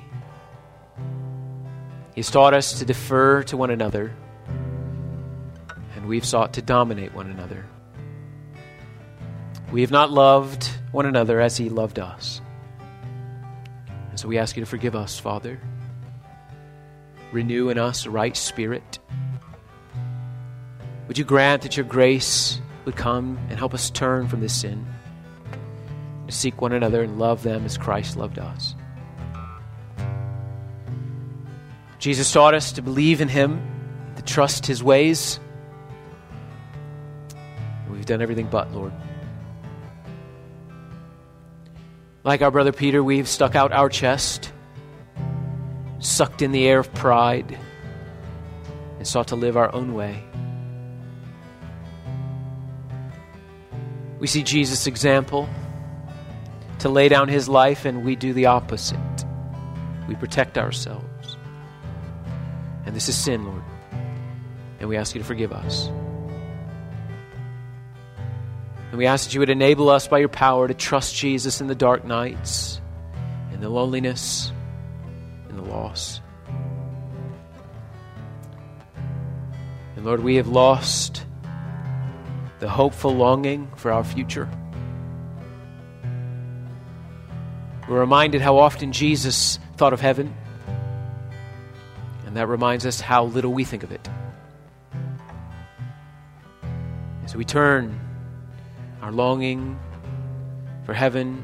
He's 2.15 2.29
taught 2.29 2.53
us 2.53 2.79
to 2.79 2.85
defer 2.85 3.43
to 3.43 3.55
one 3.55 3.69
another, 3.69 4.13
we've 6.07 6.25
sought 6.25 6.53
to 6.53 6.61
dominate 6.61 7.13
one 7.13 7.29
another. 7.29 7.65
We 9.71 9.81
have 9.81 9.91
not 9.91 10.11
loved 10.11 10.69
one 10.91 11.05
another 11.05 11.41
as 11.41 11.57
He 11.57 11.69
loved 11.69 11.99
us. 11.99 12.41
And 14.09 14.19
so 14.19 14.27
we 14.27 14.37
ask 14.37 14.55
you 14.55 14.61
to 14.61 14.69
forgive 14.69 14.95
us, 14.95 15.19
Father. 15.19 15.59
Renew 17.31 17.69
in 17.69 17.77
us 17.77 18.05
a 18.05 18.09
right 18.09 18.35
spirit. 18.35 18.99
Would 21.07 21.17
you 21.17 21.25
grant 21.25 21.61
that 21.63 21.77
your 21.77 21.85
grace 21.85 22.59
would 22.85 22.95
come 22.95 23.37
and 23.49 23.57
help 23.57 23.73
us 23.73 23.89
turn 23.89 24.27
from 24.27 24.39
this 24.39 24.53
sin, 24.53 24.85
to 26.25 26.33
seek 26.33 26.61
one 26.61 26.71
another 26.71 27.03
and 27.03 27.19
love 27.19 27.43
them 27.43 27.65
as 27.65 27.77
Christ 27.77 28.15
loved 28.15 28.39
us? 28.39 28.75
Jesus 31.99 32.31
taught 32.31 32.53
us 32.53 32.71
to 32.73 32.81
believe 32.81 33.21
in 33.21 33.27
him, 33.27 33.61
to 34.15 34.23
trust 34.23 34.65
his 34.65 34.83
ways. 34.83 35.39
Done 38.07 38.21
everything 38.21 38.47
but, 38.47 38.73
Lord. 38.73 38.93
Like 42.23 42.41
our 42.41 42.51
brother 42.51 42.71
Peter, 42.71 43.03
we've 43.03 43.27
stuck 43.27 43.53
out 43.53 43.73
our 43.73 43.89
chest, 43.89 44.51
sucked 45.99 46.41
in 46.41 46.53
the 46.53 46.65
air 46.65 46.79
of 46.79 46.93
pride, 46.93 47.59
and 48.97 49.05
sought 49.05 49.27
to 49.27 49.35
live 49.35 49.57
our 49.57 49.73
own 49.75 49.93
way. 49.93 50.23
We 54.19 54.27
see 54.27 54.41
Jesus' 54.41 54.87
example 54.87 55.49
to 56.79 56.87
lay 56.87 57.09
down 57.09 57.27
his 57.27 57.49
life, 57.49 57.83
and 57.83 58.05
we 58.05 58.15
do 58.15 58.31
the 58.31 58.45
opposite. 58.45 58.97
We 60.07 60.15
protect 60.15 60.57
ourselves. 60.57 61.37
And 62.85 62.95
this 62.95 63.09
is 63.09 63.17
sin, 63.17 63.45
Lord. 63.45 63.63
And 64.79 64.87
we 64.87 64.95
ask 64.95 65.13
you 65.13 65.19
to 65.19 65.27
forgive 65.27 65.51
us. 65.51 65.89
And 68.89 68.97
we 68.97 69.05
ask 69.05 69.27
that 69.27 69.33
you 69.33 69.41
would 69.41 69.49
enable 69.49 69.89
us 69.89 70.07
by 70.07 70.19
your 70.19 70.29
power 70.29 70.67
to 70.67 70.73
trust 70.73 71.15
Jesus 71.15 71.59
in 71.59 71.67
the 71.67 71.75
dark 71.75 72.05
nights, 72.05 72.79
in 73.51 73.59
the 73.59 73.69
loneliness, 73.69 74.51
in 75.49 75.57
the 75.57 75.63
loss. 75.63 76.21
And 79.95 80.05
Lord, 80.05 80.23
we 80.23 80.35
have 80.35 80.47
lost 80.47 81.25
the 82.59 82.69
hopeful 82.69 83.13
longing 83.13 83.69
for 83.75 83.91
our 83.91 84.03
future. 84.03 84.49
We're 87.89 87.99
reminded 87.99 88.41
how 88.41 88.57
often 88.57 88.91
Jesus 88.91 89.59
thought 89.75 89.93
of 89.93 90.01
heaven, 90.01 90.33
and 92.25 92.38
that 92.38 92.47
reminds 92.47 92.85
us 92.85 93.01
how 93.01 93.25
little 93.25 93.53
we 93.53 93.63
think 93.63 93.83
of 93.83 93.91
it. 93.91 94.09
As 97.23 97.35
we 97.35 97.43
turn 97.43 97.99
our 99.07 99.13
longing 99.13 99.79
for 100.83 100.93
heaven 100.93 101.41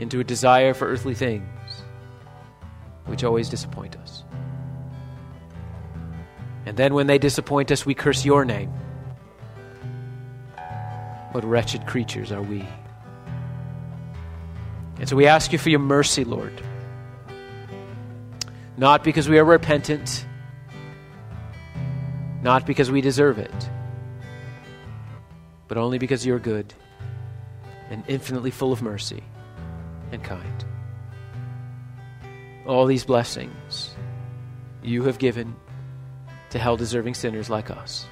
into 0.00 0.18
a 0.18 0.24
desire 0.24 0.74
for 0.74 0.88
earthly 0.88 1.14
things, 1.14 1.46
which 3.06 3.22
always 3.22 3.48
disappoint 3.48 3.96
us. 3.96 4.24
And 6.66 6.76
then 6.76 6.94
when 6.94 7.06
they 7.06 7.18
disappoint 7.18 7.70
us, 7.70 7.86
we 7.86 7.94
curse 7.94 8.24
your 8.24 8.44
name. 8.44 8.72
What 11.30 11.44
wretched 11.44 11.86
creatures 11.86 12.32
are 12.32 12.42
we? 12.42 12.66
And 14.98 15.08
so 15.08 15.14
we 15.14 15.28
ask 15.28 15.52
you 15.52 15.60
for 15.60 15.70
your 15.70 15.78
mercy, 15.78 16.24
Lord. 16.24 16.60
Not 18.76 19.04
because 19.04 19.28
we 19.28 19.38
are 19.38 19.44
repentant, 19.44 20.26
not 22.42 22.66
because 22.66 22.90
we 22.90 23.00
deserve 23.00 23.38
it 23.38 23.70
but 25.70 25.78
only 25.78 25.98
because 25.98 26.26
you're 26.26 26.40
good 26.40 26.74
and 27.90 28.02
infinitely 28.08 28.50
full 28.50 28.72
of 28.72 28.82
mercy 28.82 29.22
and 30.10 30.20
kind. 30.24 30.64
All 32.66 32.86
these 32.86 33.04
blessings 33.04 33.94
you 34.82 35.04
have 35.04 35.18
given 35.18 35.54
to 36.50 36.58
hell 36.58 36.76
deserving 36.76 37.14
sinners 37.14 37.48
like 37.48 37.70
us. 37.70 38.04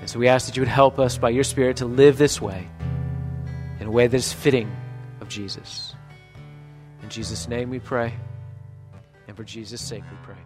And 0.00 0.08
so 0.08 0.18
we 0.18 0.28
ask 0.28 0.46
that 0.46 0.56
you 0.56 0.62
would 0.62 0.68
help 0.68 0.98
us 0.98 1.18
by 1.18 1.28
your 1.28 1.44
Spirit 1.44 1.76
to 1.76 1.84
live 1.84 2.16
this 2.16 2.40
way 2.40 2.70
in 3.78 3.86
a 3.86 3.90
way 3.90 4.06
that 4.06 4.16
is 4.16 4.32
fitting 4.32 4.74
of 5.20 5.28
Jesus. 5.28 5.94
In 7.02 7.10
Jesus' 7.10 7.48
name 7.48 7.68
we 7.68 7.80
pray, 7.80 8.14
and 9.28 9.36
for 9.36 9.44
Jesus' 9.44 9.82
sake 9.82 10.04
we 10.10 10.16
pray. 10.22 10.38